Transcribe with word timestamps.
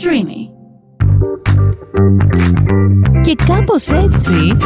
Streamy. 0.00 0.50
Και 3.20 3.34
κάπως 3.46 3.88
έτσι... 3.88 4.56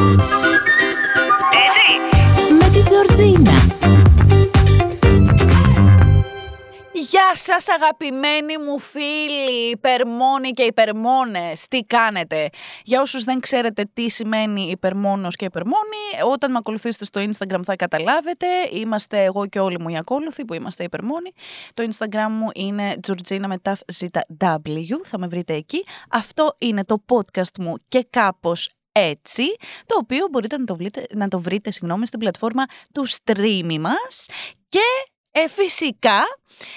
Γεια 7.13 7.31
σας 7.35 7.69
αγαπημένοι 7.69 8.59
μου 8.59 8.79
φίλοι, 8.79 9.71
υπερμόνοι 9.71 10.51
και 10.51 10.63
υπερμόνες, 10.63 11.69
τι 11.69 11.85
κάνετε; 11.85 12.49
Για 12.85 13.01
όσους 13.01 13.25
δεν 13.25 13.41
ξέρετε 13.41 13.91
τι 13.93 14.11
σημαίνει 14.11 14.71
υπερμόνος 14.71 15.37
και 15.37 15.45
υπερμόνη, 15.45 16.31
όταν 16.31 16.51
με 16.51 16.59
ακολουθήσετε 16.59 17.05
στο 17.05 17.21
Instagram 17.21 17.61
θα 17.65 17.77
καταλάβετε. 17.77 18.47
Είμαστε 18.73 19.25
εγώ 19.25 19.47
και 19.47 19.61
όλοι 19.61 19.81
μου 19.81 19.89
οι 19.89 19.97
ακόλουθοι 19.97 20.45
που 20.45 20.55
είμαστε 20.55 20.85
υπερμόνοι. 20.85 21.33
Το 21.75 21.89
Instagram 21.91 22.29
μου 22.31 22.49
είναι 22.55 22.95
Georgina 23.07 23.47
με 23.47 23.59
ταφ 23.59 23.81
ZW, 24.01 24.95
θα 25.05 25.19
με 25.19 25.27
βρείτε 25.27 25.55
εκεί. 25.55 25.85
Αυτό 26.11 26.55
είναι 26.59 26.85
το 26.85 27.05
podcast 27.13 27.59
μου 27.59 27.75
και 27.89 28.07
κάπως 28.11 28.71
έτσι, 28.93 29.43
το 29.87 29.97
οποίο 29.99 30.27
μπορείτε 30.31 30.59
να 30.59 30.65
το, 30.65 30.77
βρείτε, 30.77 31.07
να 31.15 31.29
το 31.29 31.41
βρείτε 31.41 31.71
συγγνώμη, 31.71 32.07
στην 32.07 32.19
πλατφόρμα 32.19 32.65
του 32.93 33.07
streaming 33.09 33.79
μας 33.79 34.27
και 34.69 35.12
ε, 35.33 35.49
φυσικά 35.49 36.21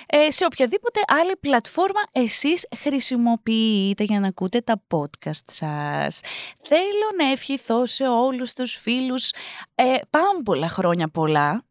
ε, 0.05 0.31
σε 0.31 0.45
οποιαδήποτε 0.45 0.99
άλλη 1.07 1.35
πλατφόρμα 1.39 2.01
εσείς 2.11 2.67
χρησιμοποιείτε 2.77 4.03
για 4.03 4.19
να 4.19 4.27
ακούτε 4.27 4.61
τα 4.61 4.81
podcast 4.91 5.51
σας. 5.51 6.21
Θέλω 6.67 7.07
να 7.17 7.31
ευχηθώ 7.31 7.85
σε 7.85 8.07
όλους 8.07 8.53
τους 8.53 8.75
φίλους 8.75 9.31
ε, 9.75 9.95
πολλά 10.43 10.69
χρόνια 10.69 11.07
πολλά, 11.07 11.65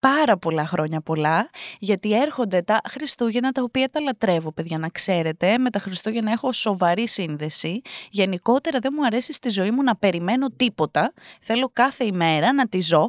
πάρα 0.00 0.36
πολλά 0.36 0.66
χρόνια 0.66 1.00
πολλά, 1.00 1.50
γιατί 1.78 2.14
έρχονται 2.14 2.62
τα 2.62 2.80
Χριστούγεννα 2.88 3.52
τα 3.52 3.62
οποία 3.62 3.88
τα 3.88 4.00
λατρεύω, 4.00 4.52
παιδιά, 4.52 4.78
να 4.78 4.88
ξέρετε. 4.88 5.58
Με 5.58 5.70
τα 5.70 5.78
Χριστούγεννα 5.78 6.32
έχω 6.32 6.52
σοβαρή 6.52 7.08
σύνδεση. 7.08 7.80
Γενικότερα 8.10 8.78
δεν 8.78 8.92
μου 8.96 9.04
αρέσει 9.04 9.32
στη 9.32 9.48
ζωή 9.48 9.70
μου 9.70 9.82
να 9.82 9.96
περιμένω 9.96 10.50
τίποτα. 10.50 11.12
Θέλω 11.40 11.70
κάθε 11.72 12.04
ημέρα 12.04 12.52
να 12.52 12.68
τη 12.68 12.80
ζω 12.80 13.08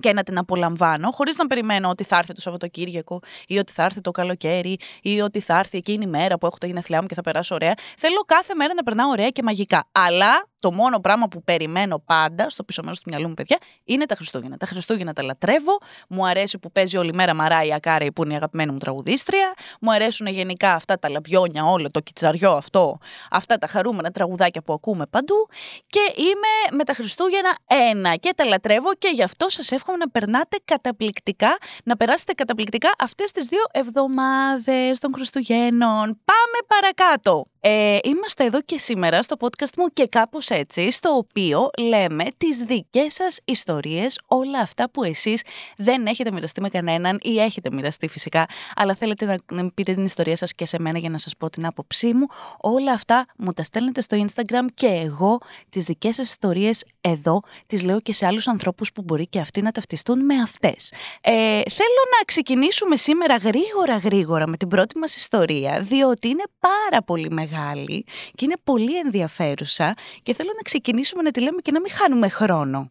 και 0.00 0.12
να 0.12 0.22
την 0.22 0.38
απολαμβάνω, 0.38 1.10
χωρίς 1.10 1.36
να 1.36 1.46
περιμένω 1.46 1.88
ότι 1.88 2.04
θα 2.04 2.16
έρθει 2.16 2.32
το 2.32 2.40
Σαββατοκύριακο 2.40 3.20
ή 3.46 3.58
ότι 3.58 3.72
θα 3.72 3.82
έρθει 3.82 4.00
το 4.00 4.10
καλοκαίρι 4.10 4.78
ή 5.02 5.20
ότι 5.20 5.40
θα 5.40 5.58
έρθει 5.58 5.78
εκείνη 5.78 6.04
η 6.04 6.08
μέρα 6.08 6.38
που 6.38 6.46
έχω 6.46 6.56
το 6.58 6.66
γενεθλιά 6.66 7.00
μου 7.00 7.06
και 7.06 7.14
θα 7.14 7.22
περάσω 7.22 7.54
ωραία. 7.54 7.74
Θέλω 7.98 8.20
κάθε 8.26 8.54
μέρα 8.54 8.74
να 8.74 8.82
περνάω 8.82 9.08
ωραία 9.08 9.28
και 9.28 9.42
μαγικά. 9.42 9.88
Αλλά 9.92 10.49
το 10.60 10.72
μόνο 10.72 11.00
πράγμα 11.00 11.28
που 11.28 11.42
περιμένω 11.42 11.98
πάντα 11.98 12.50
στο 12.50 12.64
πίσω 12.64 12.82
μέρος 12.82 13.00
του 13.00 13.10
μυαλού 13.10 13.28
μου, 13.28 13.34
παιδιά, 13.34 13.58
είναι 13.84 14.06
τα 14.06 14.14
Χριστούγεννα. 14.14 14.56
Τα 14.56 14.66
Χριστούγεννα 14.66 15.12
τα 15.12 15.22
λατρεύω. 15.22 15.78
Μου 16.08 16.26
αρέσει 16.26 16.58
που 16.58 16.72
παίζει 16.72 16.96
όλη 16.96 17.14
μέρα 17.14 17.34
Μαράια 17.34 17.78
Κάρη, 17.78 18.12
που 18.12 18.22
είναι 18.24 18.32
η 18.32 18.36
αγαπημένη 18.36 18.72
μου 18.72 18.78
τραγουδίστρια. 18.78 19.54
Μου 19.80 19.92
αρέσουν 19.92 20.26
γενικά 20.26 20.72
αυτά 20.72 20.98
τα 20.98 21.08
λαμπιόνια, 21.08 21.64
όλο 21.64 21.90
το 21.90 22.00
κιτσαριό 22.00 22.52
αυτό, 22.52 22.98
αυτά 23.30 23.58
τα 23.58 23.66
χαρούμενα 23.66 24.10
τραγουδάκια 24.10 24.62
που 24.62 24.72
ακούμε 24.72 25.06
παντού. 25.06 25.48
Και 25.86 26.00
είμαι 26.16 26.76
με 26.76 26.84
τα 26.84 26.92
Χριστούγεννα 26.92 27.56
ένα 27.66 28.16
και 28.16 28.32
τα 28.36 28.44
λατρεύω 28.44 28.94
και 28.94 29.10
γι' 29.14 29.22
αυτό 29.22 29.48
σας 29.48 29.72
εύχομαι 29.72 29.96
να 29.96 30.10
περνάτε 30.10 30.56
καταπληκτικά, 30.64 31.58
να 31.84 31.96
περάσετε 31.96 32.32
καταπληκτικά 32.32 32.90
αυτές 32.98 33.32
τις 33.32 33.46
δύο 33.46 33.62
εβδομάδες 33.72 34.98
των 34.98 35.12
Χριστουγέννων. 35.14 36.20
Πάμε 36.24 36.58
παρακάτω. 36.66 37.44
Ε, 37.62 37.98
είμαστε 38.02 38.44
εδώ 38.44 38.60
και 38.62 38.78
σήμερα 38.78 39.22
στο 39.22 39.36
podcast 39.40 39.74
μου 39.76 39.86
και 39.92 40.06
κάπως 40.06 40.48
έτσι, 40.48 40.90
στο 40.90 41.10
οποίο 41.10 41.70
λέμε 41.78 42.24
τις 42.36 42.58
δικές 42.58 43.14
σας 43.14 43.38
ιστορίες, 43.44 44.20
όλα 44.26 44.58
αυτά 44.58 44.90
που 44.90 45.04
εσείς 45.04 45.42
δεν 45.76 46.06
έχετε 46.06 46.30
μοιραστεί 46.30 46.60
με 46.60 46.68
κανέναν 46.68 47.18
ή 47.22 47.40
έχετε 47.40 47.70
μοιραστεί 47.72 48.08
φυσικά, 48.08 48.46
αλλά 48.74 48.94
θέλετε 48.94 49.40
να 49.52 49.70
πείτε 49.70 49.94
την 49.94 50.04
ιστορία 50.04 50.36
σας 50.36 50.54
και 50.54 50.66
σε 50.66 50.78
μένα 50.78 50.98
για 50.98 51.10
να 51.10 51.18
σας 51.18 51.36
πω 51.36 51.50
την 51.50 51.66
άποψή 51.66 52.12
μου. 52.14 52.26
Όλα 52.60 52.92
αυτά 52.92 53.26
μου 53.36 53.52
τα 53.52 53.62
στέλνετε 53.62 54.00
στο 54.00 54.26
Instagram 54.26 54.66
και 54.74 54.86
εγώ 54.86 55.38
τις 55.68 55.84
δικές 55.84 56.14
σας 56.14 56.28
ιστορίες 56.28 56.84
εδώ 57.00 57.40
τις 57.66 57.82
λέω 57.82 58.00
και 58.00 58.12
σε 58.12 58.26
άλλους 58.26 58.48
ανθρώπους 58.48 58.92
που 58.92 59.02
μπορεί 59.02 59.26
και 59.26 59.40
αυτοί 59.40 59.62
να 59.62 59.70
ταυτιστούν 59.70 60.24
με 60.24 60.34
αυτές. 60.34 60.92
Ε, 61.20 61.32
θέλω 61.70 62.02
να 62.18 62.24
ξεκινήσουμε 62.24 62.96
σήμερα 62.96 63.36
γρήγορα 63.36 63.96
γρήγορα 63.96 64.46
με 64.48 64.56
την 64.56 64.68
πρώτη 64.68 64.98
μας 64.98 65.16
ιστορία, 65.16 65.80
διότι 65.80 66.28
είναι 66.28 66.44
πάρα 66.58 67.02
πολύ 67.02 67.30
μεγάλη 67.30 67.48
μεγάλη 67.50 68.04
και 68.34 68.44
είναι 68.44 68.56
πολύ 68.64 68.98
ενδιαφέρουσα 68.98 69.94
και 70.22 70.34
θέλω 70.34 70.50
να 70.56 70.62
ξεκινήσουμε 70.62 71.22
να 71.22 71.30
τη 71.30 71.40
λέμε 71.40 71.60
και 71.60 71.72
να 71.72 71.80
μην 71.80 71.90
χάνουμε 71.90 72.28
χρόνο. 72.28 72.90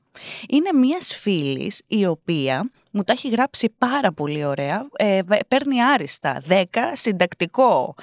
Είναι 0.50 0.74
μιας 0.74 1.16
φίλης 1.16 1.82
η 1.88 2.06
οποία 2.06 2.72
μου 2.92 3.04
τα 3.04 3.14
έχει 3.14 3.30
γράψει 3.30 3.74
πάρα 3.78 4.12
πολύ 4.12 4.46
ωραία. 4.46 4.88
Ε, 4.96 5.20
παίρνει 5.48 5.84
άριστα. 5.84 6.42
10, 6.50 6.64
συντακτικό. 6.94 7.96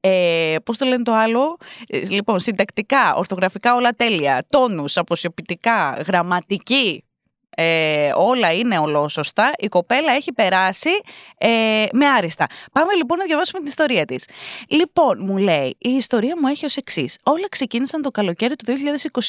Ε, 0.00 0.56
Πώς 0.64 0.78
το 0.78 0.84
λένε 0.86 1.02
το 1.02 1.14
άλλο. 1.14 1.56
Ε, 1.88 1.98
λοιπόν, 1.98 2.40
συντακτικά, 2.40 3.14
ορθογραφικά 3.14 3.74
όλα 3.74 3.92
τέλεια. 3.92 4.44
Τόνους, 4.48 4.96
αποσιοποιητικά, 4.96 6.02
γραμματική 6.06 7.04
ε, 7.54 8.10
όλα 8.14 8.52
είναι 8.52 8.78
ολόσωστα, 8.78 9.52
η 9.58 9.68
κοπέλα 9.68 10.12
έχει 10.12 10.32
περάσει 10.32 10.90
ε, 11.38 11.86
με 11.92 12.06
άριστα. 12.06 12.46
Πάμε 12.72 12.94
λοιπόν 12.94 13.18
να 13.18 13.24
διαβάσουμε 13.24 13.58
την 13.58 13.68
ιστορία 13.68 14.04
της. 14.04 14.28
Λοιπόν, 14.68 15.18
μου 15.20 15.36
λέει, 15.36 15.76
η 15.78 15.90
ιστορία 15.90 16.36
μου 16.40 16.46
έχει 16.46 16.64
ως 16.64 16.76
εξής. 16.76 17.18
Όλα 17.22 17.48
ξεκίνησαν 17.48 18.02
το 18.02 18.10
καλοκαίρι 18.10 18.56
του 18.56 18.64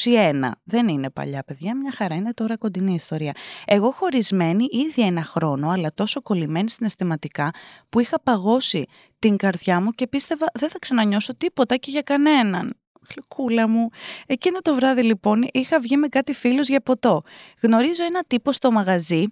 2021. 0.04 0.50
Δεν 0.64 0.88
είναι 0.88 1.10
παλιά, 1.10 1.42
παιδιά, 1.46 1.76
μια 1.76 1.92
χαρά, 1.96 2.14
είναι 2.14 2.32
τώρα 2.32 2.56
κοντινή 2.56 2.94
ιστορία. 2.94 3.32
Εγώ 3.66 3.90
χωρισμένη 3.90 4.68
ήδη 4.70 5.02
ένα 5.02 5.24
χρόνο, 5.24 5.70
αλλά 5.70 5.90
τόσο 5.94 6.22
κολλημένη 6.22 6.70
συναισθηματικά, 6.70 7.50
που 7.88 8.00
είχα 8.00 8.20
παγώσει 8.20 8.86
την 9.18 9.36
καρδιά 9.36 9.80
μου 9.80 9.90
και 9.90 10.06
πίστευα 10.06 10.46
δεν 10.54 10.68
θα 10.68 10.78
ξανανιώσω 10.78 11.36
τίποτα 11.36 11.76
και 11.76 11.90
για 11.90 12.02
κανέναν. 12.02 12.76
Γλυκούλα 13.10 13.68
μου. 13.68 13.88
Εκείνο 14.26 14.58
το 14.60 14.74
βράδυ 14.74 15.02
λοιπόν 15.02 15.48
είχα 15.52 15.80
βγει 15.80 15.96
με 15.96 16.08
κάτι 16.08 16.32
φίλους 16.32 16.68
για 16.68 16.80
ποτό. 16.80 17.22
Γνωρίζω 17.62 18.04
ένα 18.04 18.24
τύπο 18.26 18.52
στο 18.52 18.70
μαγαζί 18.70 19.24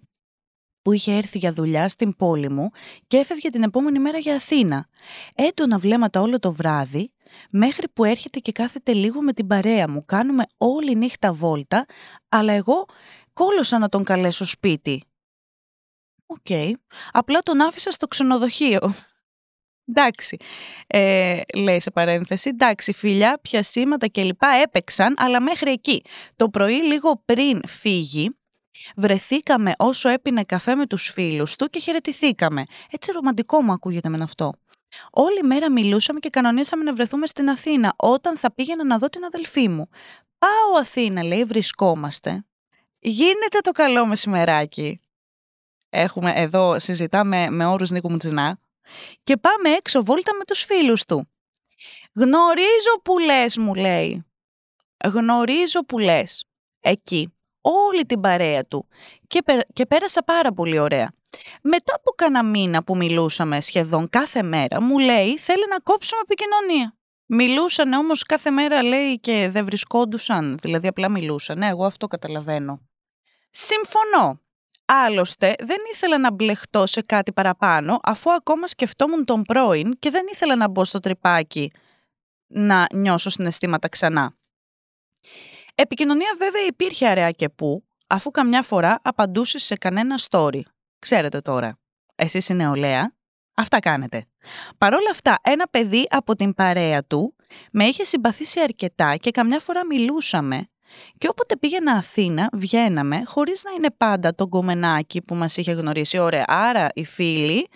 που 0.82 0.92
είχε 0.92 1.12
έρθει 1.12 1.38
για 1.38 1.52
δουλειά 1.52 1.88
στην 1.88 2.16
πόλη 2.16 2.50
μου 2.50 2.70
και 3.06 3.16
έφευγε 3.16 3.50
την 3.50 3.62
επόμενη 3.62 3.98
μέρα 3.98 4.18
για 4.18 4.34
Αθήνα. 4.34 4.88
Έντονα 5.34 5.78
βλέμματα 5.78 6.20
όλο 6.20 6.38
το 6.38 6.52
βράδυ, 6.52 7.12
μέχρι 7.50 7.88
που 7.88 8.04
έρχεται 8.04 8.38
και 8.38 8.52
κάθεται 8.52 8.92
λίγο 8.92 9.22
με 9.22 9.32
την 9.32 9.46
παρέα 9.46 9.88
μου. 9.88 10.04
Κάνουμε 10.04 10.44
όλη 10.56 10.94
νύχτα 10.94 11.32
βόλτα, 11.32 11.86
αλλά 12.28 12.52
εγώ 12.52 12.86
κώλωσα 13.32 13.78
να 13.78 13.88
τον 13.88 14.04
καλέσω 14.04 14.44
σπίτι. 14.44 15.04
Οκ. 16.26 16.78
Απλά 17.12 17.40
τον 17.40 17.60
άφησα 17.60 17.90
στο 17.90 18.06
ξενοδοχείο. 18.06 18.94
Εντάξει, 19.88 20.36
ε, 20.86 21.40
λέει 21.54 21.80
σε 21.80 21.90
παρένθεση, 21.90 22.48
εντάξει 22.48 22.92
φίλια, 22.92 23.38
πιασίματα 23.42 24.10
κλπ 24.10 24.42
έπαιξαν, 24.62 25.14
αλλά 25.18 25.40
μέχρι 25.40 25.70
εκεί. 25.70 26.02
Το 26.36 26.48
πρωί 26.48 26.82
λίγο 26.82 27.22
πριν 27.24 27.60
φύγει, 27.66 28.36
βρεθήκαμε 28.96 29.72
όσο 29.76 30.08
έπινε 30.08 30.44
καφέ 30.44 30.74
με 30.74 30.86
τους 30.86 31.10
φίλους 31.10 31.56
του 31.56 31.66
και 31.66 31.78
χαιρετηθήκαμε. 31.78 32.64
Έτσι 32.90 33.12
ρομαντικό 33.12 33.62
μου 33.62 33.72
ακούγεται 33.72 34.08
με 34.08 34.22
αυτό. 34.22 34.52
Όλη 35.10 35.42
μέρα 35.42 35.70
μιλούσαμε 35.70 36.18
και 36.18 36.30
κανονίσαμε 36.30 36.84
να 36.84 36.94
βρεθούμε 36.94 37.26
στην 37.26 37.48
Αθήνα 37.48 37.94
όταν 37.96 38.38
θα 38.38 38.52
πήγαινα 38.52 38.84
να 38.84 38.98
δω 38.98 39.08
την 39.08 39.24
αδελφή 39.24 39.68
μου. 39.68 39.88
Πάω 40.38 40.80
Αθήνα, 40.80 41.24
λέει, 41.24 41.44
βρισκόμαστε. 41.44 42.44
Γίνεται 43.00 43.58
το 43.60 43.70
καλό 43.70 44.06
μεσημεράκι. 44.06 45.00
Έχουμε 45.90 46.32
εδώ, 46.34 46.78
συζητάμε 46.78 47.50
με 47.50 47.66
όρους 47.66 47.90
Νίκου 47.90 48.10
Μουτζινά 48.10 48.58
και 49.22 49.36
πάμε 49.36 49.70
έξω 49.70 50.02
βόλτα 50.02 50.34
με 50.34 50.44
τους 50.44 50.62
φίλους 50.62 51.04
του. 51.04 51.28
Γνωρίζω 52.14 53.00
που 53.02 53.18
λες, 53.18 53.56
μου 53.56 53.74
λέει. 53.74 54.24
Γνωρίζω 55.04 55.84
που 55.84 55.98
λες. 55.98 56.44
Εκεί. 56.80 57.34
Όλη 57.60 58.06
την 58.06 58.20
παρέα 58.20 58.64
του. 58.64 58.88
Και, 59.26 59.42
και 59.72 59.86
πέρασα 59.86 60.22
πάρα 60.24 60.52
πολύ 60.52 60.78
ωραία. 60.78 61.12
Μετά 61.62 61.94
από 61.94 62.10
κάνα 62.10 62.44
μήνα 62.44 62.84
που 62.84 62.96
μιλούσαμε 62.96 63.60
σχεδόν 63.60 64.08
κάθε 64.08 64.42
μέρα, 64.42 64.80
μου 64.80 64.98
λέει 64.98 65.38
θέλει 65.38 65.64
να 65.70 65.78
κόψουμε 65.78 66.20
επικοινωνία. 66.24 66.96
Μιλούσαν 67.26 67.92
όμως 67.92 68.22
κάθε 68.22 68.50
μέρα 68.50 68.82
λέει 68.82 69.20
και 69.20 69.48
δεν 69.52 69.64
βρισκόντουσαν, 69.64 70.58
δηλαδή 70.62 70.86
απλά 70.86 71.10
μιλούσαν. 71.10 71.58
Ναι, 71.58 71.68
εγώ 71.68 71.84
αυτό 71.84 72.06
καταλαβαίνω. 72.06 72.80
Συμφωνώ. 73.50 74.40
Άλλωστε, 74.86 75.54
δεν 75.58 75.78
ήθελα 75.92 76.18
να 76.18 76.32
μπλεχτώ 76.32 76.86
σε 76.86 77.00
κάτι 77.00 77.32
παραπάνω, 77.32 77.98
αφού 78.02 78.32
ακόμα 78.32 78.66
σκεφτόμουν 78.66 79.24
τον 79.24 79.42
πρώην 79.42 79.98
και 79.98 80.10
δεν 80.10 80.26
ήθελα 80.32 80.56
να 80.56 80.68
μπω 80.68 80.84
στο 80.84 81.00
τρυπάκι 81.00 81.72
να 82.46 82.86
νιώσω 82.92 83.30
συναισθήματα 83.30 83.88
ξανά. 83.88 84.36
Επικοινωνία 85.74 86.34
βέβαια 86.38 86.66
υπήρχε 86.66 87.08
αραιά 87.08 87.30
και 87.30 87.48
πού, 87.48 87.84
αφού 88.06 88.30
καμιά 88.30 88.62
φορά 88.62 89.00
απαντούσε 89.02 89.58
σε 89.58 89.76
κανένα 89.76 90.18
story. 90.30 90.60
Ξέρετε 90.98 91.40
τώρα, 91.40 91.78
εσείς 92.14 92.48
είναι 92.48 92.64
νεολαία, 92.64 93.14
αυτά 93.54 93.78
κάνετε. 93.78 94.26
Παρ' 94.78 94.94
όλα 94.94 95.10
αυτά, 95.10 95.38
ένα 95.42 95.68
παιδί 95.68 96.06
από 96.10 96.36
την 96.36 96.54
παρέα 96.54 97.04
του 97.04 97.36
με 97.72 97.84
είχε 97.84 98.04
συμπαθήσει 98.04 98.60
αρκετά 98.60 99.16
και 99.16 99.30
καμιά 99.30 99.60
φορά 99.60 99.86
μιλούσαμε 99.86 100.68
και 101.18 101.28
όποτε 101.28 101.56
πήγαινα 101.56 101.92
Αθήνα, 101.92 102.48
βγαίναμε 102.52 103.22
χωρίς 103.26 103.64
να 103.64 103.70
είναι 103.70 103.90
πάντα 103.96 104.34
το 104.34 104.46
γκομενάκι 104.46 105.22
που 105.22 105.34
μας 105.34 105.56
είχε 105.56 105.72
γνωρίσει. 105.72 106.18
Ωραία, 106.18 106.44
άρα 106.46 106.88
οι 106.94 107.04
φίλοι 107.04 107.68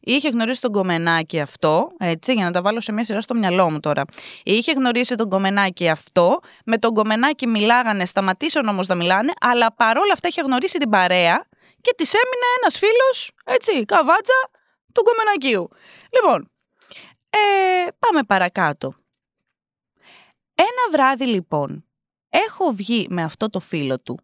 είχε 0.00 0.28
γνωρίσει 0.28 0.60
τον 0.60 0.72
κομμενάκι 0.72 1.40
αυτό, 1.40 1.90
έτσι, 1.98 2.32
για 2.32 2.44
να 2.44 2.50
τα 2.50 2.62
βάλω 2.62 2.80
σε 2.80 2.92
μια 2.92 3.04
σειρά 3.04 3.20
στο 3.20 3.34
μυαλό 3.34 3.70
μου 3.70 3.80
τώρα. 3.80 4.04
Είχε 4.42 4.72
γνωρίσει 4.72 5.14
τον 5.14 5.28
κομμενάκι 5.28 5.88
αυτό, 5.88 6.40
με 6.64 6.78
τον 6.78 6.94
κομμενάκι 6.94 7.46
μιλάγανε, 7.46 8.04
σταματήσαν 8.06 8.68
όμως 8.68 8.86
να 8.86 8.94
μιλάνε, 8.94 9.32
αλλά 9.40 9.72
παρόλα 9.72 10.12
αυτά 10.12 10.28
είχε 10.28 10.40
γνωρίσει 10.40 10.78
την 10.78 10.90
παρέα 10.90 11.46
και 11.80 11.94
της 11.96 12.12
έμεινε 12.12 12.46
ένας 12.60 12.78
φίλος, 12.78 13.32
έτσι, 13.44 13.84
καβάτσα 13.84 14.50
του 14.92 15.02
κομμενακίου. 15.02 15.68
Λοιπόν, 16.10 16.50
ε, 17.30 17.86
πάμε 17.98 18.22
παρακάτω. 18.22 18.94
Ένα 20.54 20.90
βράδυ 20.92 21.24
λοιπόν, 21.24 21.85
έχω 22.36 22.72
βγει 22.72 23.06
με 23.10 23.22
αυτό 23.22 23.48
το 23.48 23.60
φίλο 23.60 24.00
του, 24.00 24.18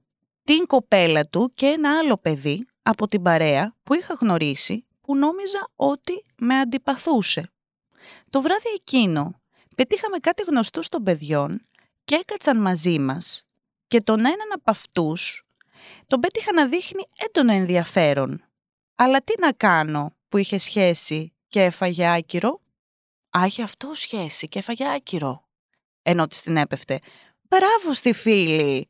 την 0.45 0.67
κοπέλα 0.67 1.27
του 1.27 1.53
και 1.55 1.67
ένα 1.67 1.99
άλλο 1.99 2.17
παιδί 2.17 2.67
από 2.83 3.07
την 3.07 3.23
παρέα 3.23 3.75
που 3.83 3.95
είχα 3.95 4.15
γνωρίσει 4.15 4.87
που 5.01 5.17
νόμιζα 5.17 5.69
ότι 5.77 6.25
με 6.37 6.59
αντιπαθούσε. 6.59 7.51
Το 8.31 8.43
βράδυ 8.43 8.69
εκείνο 8.75 9.41
πετύχαμε 9.77 10.19
κάτι 10.19 10.43
γνωστού 10.43 10.81
των 10.89 11.03
παιδιών 11.03 11.67
και 12.05 12.15
έκατσαν 12.15 12.61
μαζί 12.61 12.99
μας 12.99 13.47
και 13.89 14.01
τον 14.01 14.19
έναν 14.19 14.53
από 14.55 14.71
αυτούς 14.71 15.45
τον 16.07 16.21
πέτυχα 16.21 16.53
να 16.53 16.67
δείχνει 16.67 17.07
έντονο 17.27 17.53
ενδιαφέρον. 17.53 18.45
Αλλά 18.95 19.21
τι 19.23 19.33
να 19.41 19.53
κάνω 19.53 20.15
που 20.29 20.37
είχε 20.37 20.59
σχέση 20.59 21.33
και 21.49 21.63
έφαγε 21.63 22.09
άκυρο. 22.09 22.61
Α, 23.39 23.43
είχε 23.47 23.63
αυτό 23.63 23.91
σχέση 23.95 24.49
και 24.49 24.59
έφαγε 24.59 24.95
άκυρο. 24.95 25.45
Ενώ 26.03 26.27
της 26.27 26.43
την 26.43 26.57
έπεφτε. 26.57 27.01
Μπράβο 27.53 27.95
στη 27.95 28.13
φίλη. 28.13 28.89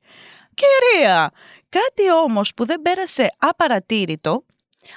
Κυρία, 0.55 1.31
κάτι 1.69 2.13
όμως 2.25 2.55
που 2.55 2.67
δεν 2.67 2.83
πέρασε 2.83 3.35
απαρατήρητο, 3.39 4.45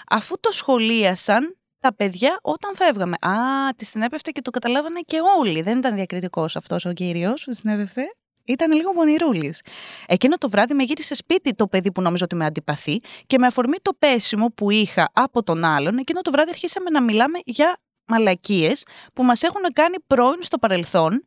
αφού 0.10 0.36
το 0.40 0.52
σχολίασαν 0.52 1.58
τα 1.80 1.96
παιδιά 1.96 2.40
όταν 2.42 2.76
φεύγαμε. 2.76 3.16
Α, 3.22 3.34
τη 3.76 3.92
την 3.92 4.02
έπεφτε 4.02 4.32
και 4.32 4.42
το 4.42 4.50
καταλάβανε 4.50 5.00
και 5.00 5.18
όλοι. 5.38 5.62
Δεν 5.62 5.78
ήταν 5.78 5.96
διακριτικός 5.96 6.56
αυτός 6.56 6.86
ο 6.86 6.92
κύριος 6.92 7.44
που 7.44 7.52
την 7.52 7.70
έπεφτε. 7.70 8.02
Ήταν 8.46 8.72
λίγο 8.72 8.94
πονηρούλης. 8.94 9.62
Εκείνο 10.08 10.38
το 10.38 10.50
βράδυ 10.50 10.74
με 10.74 10.84
γύρισε 10.84 11.16
σπίτι 11.16 11.54
το 11.54 11.68
παιδί 11.68 11.92
που 11.92 12.02
νόμιζε 12.02 12.24
ότι 12.24 12.36
με 12.36 12.46
αντιπαθεί 12.46 12.98
και 13.26 13.38
με 13.38 13.48
αφορμή 13.48 13.78
το 13.82 13.92
πέσιμο 14.00 14.48
που 14.48 14.72
είχα 14.72 15.10
από 15.14 15.44
τον 15.44 15.64
άλλον, 15.64 15.98
εκείνο 15.98 16.22
το 16.22 16.32
βράδυ 16.32 16.50
αρχίσαμε 16.50 16.90
να 16.90 17.02
μιλάμε 17.02 17.40
για 17.46 17.78
μαλακίες 18.08 18.86
που 19.14 19.24
μας 19.24 19.44
έχουν 19.44 19.62
κάνει 19.74 19.96
πρώην 20.08 20.44
στο 20.44 20.58
παρελθόν 20.58 21.24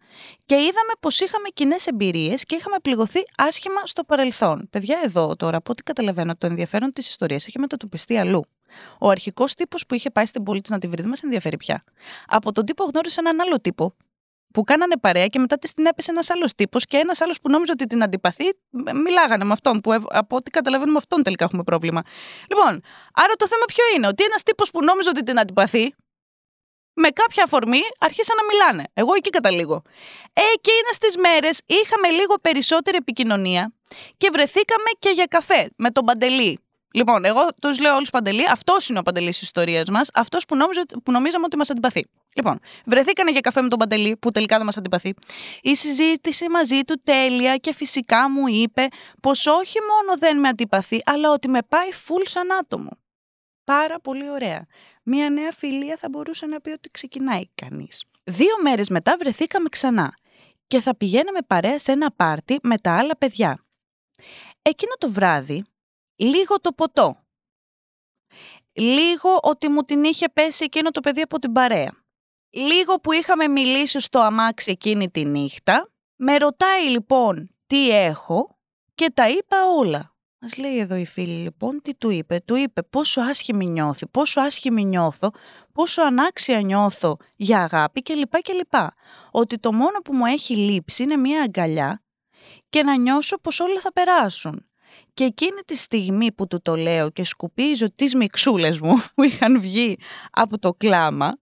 και 0.46 0.54
είδαμε 0.54 0.92
πως 1.00 1.20
είχαμε 1.20 1.48
κοινές 1.54 1.86
εμπειρίες 1.86 2.44
και 2.44 2.54
είχαμε 2.54 2.76
πληγωθεί 2.82 3.20
άσχημα 3.36 3.80
στο 3.84 4.04
παρελθόν. 4.04 4.68
Παιδιά, 4.70 5.00
εδώ 5.04 5.36
τώρα, 5.36 5.56
από 5.56 5.72
ό,τι 5.72 5.82
καταλαβαίνω, 5.82 6.36
το 6.36 6.46
ενδιαφέρον 6.46 6.92
της 6.92 7.08
ιστορίας 7.08 7.46
έχει 7.46 7.58
μετατοπιστεί 7.58 8.16
αλλού. 8.18 8.44
Ο 8.98 9.08
αρχικός 9.08 9.54
τύπος 9.54 9.86
που 9.86 9.94
είχε 9.94 10.10
πάει 10.10 10.26
στην 10.26 10.42
πόλη 10.42 10.60
της 10.60 10.70
να 10.70 10.78
τη 10.78 10.86
βρει 10.86 11.00
δεν 11.00 11.10
μας 11.10 11.22
ενδιαφέρει 11.22 11.56
πια. 11.56 11.84
Από 12.26 12.52
τον 12.52 12.64
τύπο 12.64 12.84
γνώρισε 12.84 13.20
έναν 13.20 13.40
άλλο 13.40 13.60
τύπο 13.60 13.94
που 14.52 14.64
κάνανε 14.64 14.96
παρέα 14.96 15.26
και 15.26 15.38
μετά 15.38 15.58
της 15.58 15.72
την 15.74 15.86
έπεσε 15.86 16.10
ένας 16.10 16.30
άλλος 16.30 16.54
τύπος 16.54 16.84
και 16.84 16.96
ένας 16.96 17.20
άλλος 17.20 17.40
που 17.40 17.50
νόμιζε 17.50 17.72
ότι 17.72 17.86
την 17.86 18.02
αντιπαθεί, 18.02 18.44
μιλάγανε 19.04 19.44
με 19.44 19.52
αυτόν. 19.52 19.80
Που 19.80 19.92
από 20.08 20.36
ό,τι 20.36 20.50
καταλαβαίνουμε, 20.50 20.92
με 20.92 20.98
αυτόν 20.98 21.22
τελικά 21.22 21.44
έχουμε 21.44 21.62
πρόβλημα. 21.62 22.02
Λοιπόν, 22.48 22.80
άρα 23.14 23.34
το 23.36 23.46
θέμα 23.46 23.64
ποιο 23.66 23.84
είναι, 23.96 24.06
ότι 24.06 24.24
ένας 24.24 24.42
τύπος 24.42 24.70
που 24.70 24.84
νόμιζε 24.84 25.08
ότι 25.08 25.22
την 25.22 25.38
αντιπαθεί, 25.38 25.94
με 26.98 27.08
κάποια 27.08 27.44
αφορμή 27.44 27.80
αρχίσαν 27.98 28.36
να 28.36 28.44
μιλάνε. 28.50 28.84
Εγώ 28.94 29.14
εκεί 29.14 29.30
καταλήγω. 29.30 29.82
Ε, 30.32 30.40
εκείνε 30.54 30.90
τι 31.00 31.18
μέρες 31.18 31.60
είχαμε 31.66 32.08
λίγο 32.08 32.34
περισσότερη 32.40 32.96
επικοινωνία 32.96 33.72
και 34.16 34.28
βρεθήκαμε 34.32 34.90
και 34.98 35.10
για 35.10 35.24
καφέ 35.24 35.70
με 35.76 35.90
τον 35.90 36.04
Παντελή. 36.04 36.58
Λοιπόν, 36.94 37.24
εγώ 37.24 37.48
τους 37.60 37.80
λέω 37.80 37.94
όλους 37.94 38.10
Παντελή, 38.10 38.46
αυτός 38.50 38.88
είναι 38.88 38.98
ο 38.98 39.02
Παντελής 39.02 39.38
της 39.38 39.46
ιστορίας 39.46 39.88
μας, 39.90 40.10
αυτός 40.14 40.44
που, 40.44 40.56
που 41.04 41.12
νομίζαμε 41.12 41.44
ότι 41.44 41.56
μας 41.56 41.70
αντιπαθεί. 41.70 42.06
Λοιπόν, 42.34 42.60
βρεθήκανε 42.86 43.30
για 43.30 43.40
καφέ 43.40 43.62
με 43.62 43.68
τον 43.68 43.78
Παντελή, 43.78 44.16
που 44.16 44.30
τελικά 44.30 44.56
δεν 44.56 44.64
μας 44.66 44.76
αντιπαθεί. 44.76 45.14
Η 45.62 45.74
συζήτηση 45.74 46.48
μαζί 46.48 46.80
του 46.80 47.00
τέλεια 47.04 47.56
και 47.56 47.74
φυσικά 47.74 48.30
μου 48.30 48.46
είπε 48.46 48.88
πως 49.22 49.46
όχι 49.46 49.78
μόνο 49.80 50.18
δεν 50.18 50.38
με 50.40 50.48
αντιπαθεί, 50.48 51.00
αλλά 51.04 51.30
ότι 51.30 51.48
με 51.48 51.58
πάει 51.68 51.88
full 52.06 52.22
σαν 52.24 52.52
άτομο. 52.52 52.90
Πάρα 53.68 54.00
πολύ 54.00 54.30
ωραία. 54.30 54.66
Μία 55.02 55.30
νέα 55.30 55.52
φιλία 55.52 55.96
θα 55.96 56.08
μπορούσε 56.08 56.46
να 56.46 56.60
πει 56.60 56.70
ότι 56.70 56.90
ξεκινάει 56.90 57.46
κανείς. 57.54 58.04
Δύο 58.24 58.62
μέρες 58.62 58.88
μετά 58.88 59.16
βρεθήκαμε 59.18 59.68
ξανά 59.68 60.18
και 60.66 60.80
θα 60.80 60.96
πηγαίναμε 60.96 61.38
παρέα 61.46 61.78
σε 61.78 61.92
ένα 61.92 62.10
πάρτι 62.10 62.58
με 62.62 62.78
τα 62.78 62.98
άλλα 62.98 63.16
παιδιά. 63.16 63.64
Εκείνο 64.62 64.92
το 64.98 65.10
βράδυ, 65.10 65.64
λίγο 66.16 66.60
το 66.60 66.72
ποτό. 66.72 67.24
Λίγο 68.72 69.38
ότι 69.42 69.68
μου 69.68 69.82
την 69.82 70.04
είχε 70.04 70.28
πέσει 70.28 70.64
εκείνο 70.64 70.90
το 70.90 71.00
παιδί 71.00 71.20
από 71.20 71.38
την 71.38 71.52
παρέα. 71.52 71.92
Λίγο 72.50 72.94
που 73.00 73.12
είχαμε 73.12 73.48
μιλήσει 73.48 74.00
στο 74.00 74.20
αμάξι 74.20 74.70
εκείνη 74.70 75.10
τη 75.10 75.24
νύχτα, 75.24 75.90
με 76.16 76.36
ρωτάει 76.36 76.88
λοιπόν 76.88 77.56
τι 77.66 77.90
έχω 77.90 78.58
και 78.94 79.10
τα 79.10 79.28
είπα 79.28 79.56
όλα. 79.76 80.16
Μας 80.40 80.56
λέει 80.56 80.78
εδώ 80.78 80.94
η 80.94 81.06
φίλη 81.06 81.34
λοιπόν 81.34 81.80
τι 81.82 81.94
του 81.94 82.10
είπε. 82.10 82.40
Του 82.44 82.56
είπε 82.56 82.82
πόσο 82.82 83.20
άσχημη 83.20 83.66
νιώθει, 83.66 84.06
πόσο 84.06 84.40
άσχημη 84.40 84.84
νιώθω, 84.84 85.30
πόσο 85.72 86.02
ανάξια 86.02 86.60
νιώθω 86.60 87.16
για 87.36 87.62
αγάπη 87.62 88.02
κλπ. 88.02 88.42
κλπ. 88.42 88.74
Ότι 89.30 89.58
το 89.58 89.72
μόνο 89.72 89.98
που 90.04 90.14
μου 90.14 90.26
έχει 90.26 90.56
λείψει 90.56 91.02
είναι 91.02 91.16
μια 91.16 91.42
αγκαλιά 91.42 92.02
και 92.70 92.82
να 92.82 92.96
νιώσω 92.96 93.38
πως 93.38 93.60
όλα 93.60 93.80
θα 93.80 93.92
περάσουν. 93.92 94.66
Και 95.14 95.24
εκείνη 95.24 95.60
τη 95.66 95.76
στιγμή 95.76 96.32
που 96.32 96.46
του 96.46 96.62
το 96.62 96.76
λέω 96.76 97.10
και 97.10 97.24
σκουπίζω 97.24 97.94
τις 97.94 98.14
μιξούλες 98.14 98.80
μου 98.80 99.02
που 99.14 99.22
είχαν 99.22 99.60
βγει 99.60 99.98
από 100.30 100.58
το 100.58 100.74
κλάμα, 100.74 101.38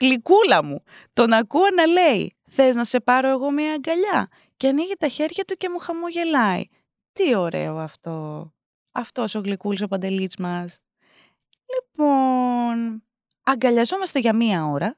γλυκούλα 0.00 0.64
μου, 0.64 0.82
τον 1.12 1.32
ακούω 1.32 1.66
να 1.76 1.86
λέει 1.86 2.36
«Θες 2.50 2.74
να 2.74 2.84
σε 2.84 3.00
πάρω 3.00 3.28
εγώ 3.28 3.50
μια 3.50 3.72
αγκαλιά» 3.72 4.28
και 4.56 4.68
ανοίγει 4.68 4.94
τα 4.98 5.08
χέρια 5.08 5.44
του 5.44 5.54
και 5.56 5.68
μου 5.68 5.78
χαμογελάει. 5.78 6.62
Τι 7.14 7.36
ωραίο 7.36 7.76
αυτό. 7.78 8.48
Αυτός 8.92 9.34
ο 9.34 9.40
γλυκούλης 9.40 9.82
ο 9.82 9.88
παντελής 9.88 10.36
μας. 10.36 10.80
Λοιπόν, 11.74 13.02
αγκαλιαζόμαστε 13.44 14.18
για 14.18 14.32
μία 14.32 14.66
ώρα 14.66 14.96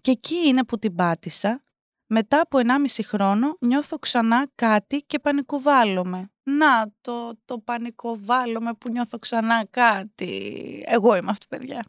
και 0.00 0.10
εκεί 0.10 0.36
είναι 0.46 0.64
που 0.64 0.78
την 0.78 0.94
πάτησα. 0.94 1.62
Μετά 2.06 2.40
από 2.40 2.58
1,5 2.58 3.04
χρόνο 3.04 3.56
νιώθω 3.60 3.98
ξανά 3.98 4.48
κάτι 4.54 5.02
και 5.06 5.18
πανικοβάλλομαι. 5.18 6.30
Να 6.42 6.92
το, 7.00 7.38
το 7.44 7.58
πανικοβάλλομαι 7.58 8.72
που 8.74 8.88
νιώθω 8.88 9.18
ξανά 9.18 9.66
κάτι. 9.70 10.84
Εγώ 10.86 11.16
είμαι 11.16 11.30
αυτή 11.30 11.46
παιδιά. 11.48 11.84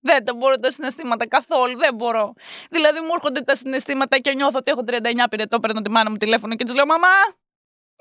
Δεν 0.00 0.24
τα 0.24 0.34
μπορώ 0.34 0.56
τα 0.56 0.70
συναισθήματα 0.70 1.28
καθόλου. 1.28 1.76
Δεν 1.78 1.94
μπορώ. 1.94 2.32
Δηλαδή 2.70 3.00
μου 3.00 3.10
έρχονται 3.14 3.40
τα 3.40 3.54
συναισθήματα 3.54 4.18
και 4.18 4.34
νιώθω 4.34 4.58
ότι 4.58 4.70
έχω 4.70 4.84
39 4.86 5.26
πυρετό. 5.30 5.60
Παίρνω 5.60 5.80
τη 5.80 5.90
μάνα 5.90 6.10
μου 6.10 6.16
τηλέφωνο 6.16 6.54
και 6.54 6.64
της 6.64 6.74
λέω 6.74 6.86
Μαμά, 6.86 7.08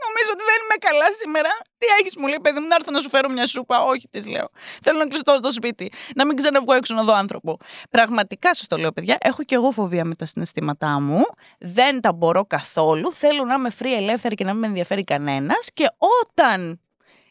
Νομίζω 0.05 0.29
ότι 0.35 0.43
δεν 0.51 0.59
είμαι 0.63 0.77
καλά 0.87 1.07
σήμερα. 1.21 1.49
Τι 1.77 1.85
έχεις, 1.99 2.13
μου 2.17 2.27
λέει, 2.27 2.39
παιδί 2.41 2.59
μου, 2.59 2.67
να 2.67 2.75
έρθω 2.75 2.91
να 2.91 2.99
σου 2.99 3.09
φέρω 3.09 3.29
μια 3.29 3.47
σούπα. 3.47 3.83
Όχι, 3.83 4.07
της 4.09 4.27
λέω. 4.27 4.47
Θέλω 4.83 4.97
να 4.97 5.07
κλειστώ 5.07 5.35
στο 5.37 5.51
σπίτι. 5.51 5.91
Να 6.15 6.25
μην 6.25 6.35
ξαναβγώ 6.35 6.73
έξω 6.73 6.93
να 6.93 7.03
δω 7.03 7.13
άνθρωπο. 7.13 7.57
Πραγματικά 7.89 8.55
σας 8.55 8.67
το 8.67 8.77
λέω, 8.77 8.91
παιδιά. 8.91 9.17
Έχω 9.21 9.43
και 9.43 9.55
εγώ 9.55 9.71
φοβία 9.71 10.05
με 10.05 10.15
τα 10.15 10.25
συναισθήματά 10.25 10.99
μου. 10.99 11.21
Δεν 11.59 12.01
τα 12.01 12.11
μπορώ 12.13 12.45
καθόλου. 12.45 13.13
Θέλω 13.13 13.45
να 13.45 13.53
είμαι 13.53 13.71
free 13.79 13.95
ελεύθερη 13.97 14.35
και 14.35 14.43
να 14.43 14.51
μην 14.51 14.59
με 14.59 14.67
ενδιαφέρει 14.67 15.03
κανένας. 15.03 15.69
Και 15.73 15.85
όταν 16.27 16.79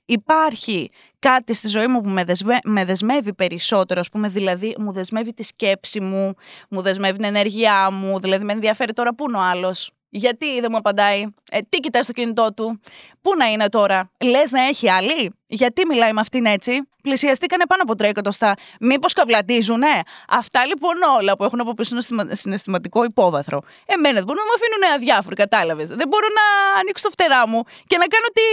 υπάρχει 0.05 0.91
κάτι 1.19 1.55
στη 1.55 1.69
ζωή 1.69 1.87
μου 1.87 2.01
που 2.01 2.09
με, 2.09 2.25
με 2.65 2.85
δεσμεύει 2.85 3.35
περισσότερο, 3.35 4.01
ας 4.01 4.09
πούμε, 4.09 4.29
δηλαδή 4.29 4.75
μου 4.79 4.93
δεσμεύει 4.93 5.35
τη 5.35 5.43
σκέψη 5.43 6.01
μου, 6.01 6.35
μου 6.69 6.83
δεσμεύει 6.83 7.17
την 7.17 7.25
ενέργειά 7.25 7.91
μου, 7.91 8.21
δηλαδή 8.21 8.45
με 8.45 8.53
ενδιαφέρει 8.53 8.93
τώρα 8.93 9.15
πού 9.15 9.25
είναι 9.29 9.37
ο 9.37 9.41
άλλος. 9.41 9.93
Γιατί 10.11 10.61
δεν 10.61 10.69
μου 10.71 10.77
απαντάει, 10.77 11.25
ε, 11.51 11.59
τι 11.69 11.81
κοιτάει 11.81 12.03
στο 12.03 12.13
κινητό 12.13 12.55
του, 12.55 12.81
πού 13.23 13.37
να 13.37 13.47
είναι 13.47 13.69
τώρα, 13.69 14.11
λες 14.25 14.51
να 14.51 14.63
έχει 14.67 14.91
άλλη, 14.91 15.33
γιατί 15.47 15.87
μιλάει 15.87 16.13
με 16.13 16.21
αυτήν 16.21 16.47
έτσι; 16.47 16.89
Πλησιαστήκανε 17.03 17.65
πάνω 17.67 17.83
από 17.83 17.95
τρία 17.95 18.09
εκατοστά. 18.09 18.55
Μήπως 18.81 19.13
καβλαντίζουνε; 19.13 19.95
Αυτά 20.29 20.67
λοιπόν 20.67 20.95
όλα 21.19 21.37
που 21.37 21.45
έχουν 21.45 21.61
από 21.61 21.75
πίσω 21.75 21.97
ένα 22.11 22.35
συναισθηματικό 22.35 23.05
υπόβαθρο. 23.05 23.59
Εμένα 23.87 24.15
δεν 24.15 24.25
μπορούν 24.25 24.43
να 24.45 24.49
με 24.51 24.55
αφήνουν 24.59 24.83
αδιάφοροι, 24.97 25.37
κατάλαβες. 25.37 25.89
Δεν 25.89 26.09
μπορώ 26.09 26.27
να 26.39 26.45
ανοίξω 26.81 27.05
το 27.07 27.11
φτερά 27.11 27.49
μου 27.49 27.63
και 27.87 27.97
να 28.03 28.07
κάνω 28.07 28.29
τη. 28.37 28.45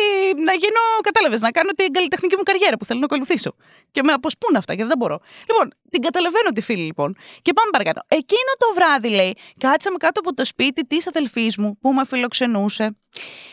να 0.41 0.53
γίνω, 0.53 0.81
κατάλαβες, 1.01 1.41
να 1.41 1.51
κάνω 1.51 1.71
την 1.71 1.91
καλλιτεχνική 1.91 2.35
μου 2.35 2.43
καριέρα 2.43 2.77
που 2.77 2.85
θέλω 2.85 2.99
να 2.99 3.05
ακολουθήσω. 3.05 3.51
Και 3.91 4.01
με 4.03 4.11
αποσπούν 4.13 4.55
αυτά 4.55 4.75
και 4.75 4.85
δεν 4.85 4.97
μπορώ. 4.97 5.19
Λοιπόν, 5.49 5.73
την 5.89 6.01
καταλαβαίνω 6.01 6.49
τη 6.51 6.61
φίλη 6.61 6.83
λοιπόν. 6.83 7.17
Και 7.41 7.53
πάμε 7.53 7.69
παρακάτω. 7.71 8.01
Εκείνο 8.07 8.51
το 8.57 8.67
βράδυ 8.75 9.09
λέει, 9.09 9.37
κάτσαμε 9.59 9.97
κάτω 9.97 10.19
από 10.19 10.33
το 10.33 10.45
σπίτι 10.45 10.81
της 10.87 11.07
αδελφής 11.07 11.57
μου 11.57 11.77
που 11.81 11.93
με 11.93 12.05
φιλοξενούσε. 12.05 12.95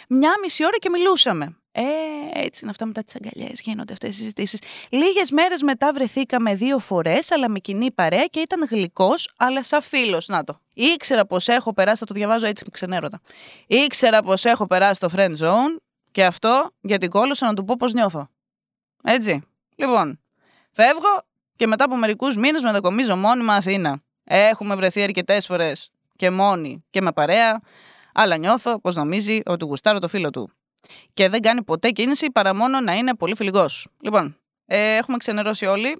Μια 0.08 0.32
μισή 0.42 0.64
ώρα 0.64 0.76
και 0.78 0.90
μιλούσαμε. 0.90 1.56
Ε, 1.76 1.82
έτσι 2.32 2.60
είναι 2.62 2.70
αυτά 2.70 2.86
μετά 2.86 3.04
τις 3.04 3.16
αγκαλιές. 3.16 3.60
Γίνονται 3.60 3.92
αυτές 3.92 4.08
οι 4.08 4.18
συζητήσεις. 4.18 4.60
Λίγες 4.90 5.30
μέρες 5.30 5.62
μετά 5.62 5.92
βρεθήκαμε 5.92 6.54
δύο 6.54 6.78
φορές, 6.78 7.30
αλλά 7.30 7.48
με 7.48 7.58
κοινή 7.58 7.90
παρέα 7.90 8.24
και 8.24 8.40
ήταν 8.40 8.66
γλυκός, 8.70 9.30
αλλά 9.36 9.62
σαν 9.62 9.82
φίλος. 9.82 10.28
Να 10.28 10.44
το. 10.44 10.60
Ήξερα 10.74 11.26
πως 11.26 11.48
έχω 11.48 11.72
περάσει, 11.72 11.98
θα 11.98 12.06
το 12.06 12.14
διαβάζω 12.14 12.46
έτσι 12.46 12.62
με 12.64 12.70
ξενέρωτα. 12.72 13.20
Ήξερα 13.66 14.22
πως 14.22 14.44
έχω 14.44 14.66
περάσει 14.66 15.00
το 15.00 15.10
friend 15.16 15.36
zone 15.36 15.76
και 16.10 16.24
αυτό 16.24 16.70
γιατί 16.80 17.08
κόλλωσα 17.08 17.46
να 17.46 17.54
του 17.54 17.64
πω 17.64 17.74
πώ 17.78 17.86
νιώθω. 17.86 18.28
Έτσι. 19.02 19.42
Λοιπόν, 19.76 20.20
φεύγω, 20.72 21.22
Και 21.56 21.66
μετά 21.66 21.84
από 21.84 21.96
μερικούς 21.96 22.36
μήνες 22.36 22.62
μετακομίζω 22.62 23.16
μόνιμα 23.16 23.54
Αθήνα. 23.54 24.02
Έχουμε 24.24 24.74
βρεθεί 24.74 25.02
αρκετές 25.02 25.46
φορές 25.46 25.90
και 26.16 26.30
μόνοι 26.30 26.84
και 26.90 27.00
με 27.00 27.12
παρέα, 27.12 27.60
αλλά 28.14 28.36
νιώθω 28.36 28.80
πως 28.80 28.96
νομίζει 28.96 29.40
ότι 29.44 29.64
γουστάρω 29.64 29.98
το 29.98 30.08
φίλο 30.08 30.30
του. 30.30 30.50
Και 31.14 31.28
δεν 31.28 31.40
κάνει 31.40 31.62
ποτέ 31.62 31.90
κίνηση 31.90 32.30
παρά 32.30 32.54
μόνο 32.54 32.80
να 32.80 32.94
είναι 32.94 33.14
πολύ 33.14 33.34
φιλικός. 33.34 33.88
Λοιπόν, 34.00 34.36
ε, 34.66 34.96
έχουμε 34.96 35.16
ξενερώσει 35.16 35.66
όλοι. 35.66 35.98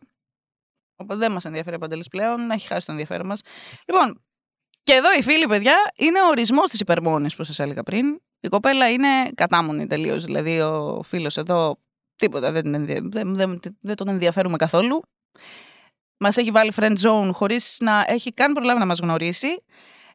Οπότε 0.96 1.18
δεν 1.18 1.32
μας 1.32 1.44
ενδιαφέρει 1.44 1.76
ο 1.76 1.78
Παντελής 1.78 2.08
πλέον, 2.08 2.50
έχει 2.50 2.66
χάσει 2.66 2.86
το 2.86 2.92
ενδιαφέρον 2.92 3.26
μας. 3.26 3.42
Λοιπόν, 3.86 4.22
και 4.82 4.92
εδώ 4.92 5.12
οι 5.18 5.22
φίλοι, 5.22 5.46
παιδιά, 5.46 5.76
είναι 5.96 6.22
ο 6.22 6.26
ορισμός 6.26 6.70
της 6.70 6.80
υπερμόνης 6.80 7.36
που 7.36 7.44
σας 7.44 7.58
έλεγα 7.58 7.82
πριν. 7.82 8.20
Η 8.40 8.48
κοπέλα 8.48 8.90
είναι 8.90 9.30
κατάμονη 9.34 9.86
τελείως. 9.86 10.24
Δηλαδή, 10.24 10.60
ο 10.60 11.02
φίλος 11.04 11.36
εδώ 11.36 11.76
τίποτα 12.16 12.52
δεν, 12.52 12.84
δεν, 12.86 13.10
δεν, 13.36 13.60
δεν 13.80 13.96
τον 13.96 14.08
ενδιαφέρουμε 14.08 14.56
καθόλου. 14.56 15.02
Μας 16.16 16.36
έχει 16.36 16.50
βάλει 16.50 16.72
friend 16.76 16.96
zone 16.98 17.30
χωρίς 17.32 17.76
να 17.80 18.04
έχει 18.08 18.32
καν 18.32 18.52
προλάβει 18.52 18.78
να 18.78 18.86
μας 18.86 18.98
γνωρίσει. 18.98 19.64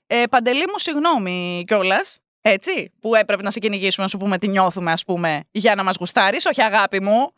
Ε, 0.07 0.23
Παντελή 0.29 0.67
μου, 0.67 0.79
συγγνώμη 0.79 1.63
κιόλας. 1.67 2.19
Έτσι, 2.41 2.91
που 3.01 3.15
έπρεπε 3.15 3.43
να 3.43 3.51
σε 3.51 3.60
κυνηγήσουμε, 3.60 4.05
να 4.05 4.12
σου 4.12 4.17
πούμε 4.17 4.38
τι 4.38 4.48
νιώθουμε, 4.48 4.91
ας 4.91 5.03
πούμε, 5.05 5.43
για 5.51 5.75
να 5.75 5.84
μας 5.84 5.96
γουστάρεις. 6.00 6.46
Όχι 6.46 6.62
αγάπη 6.62 7.01
μου 7.01 7.34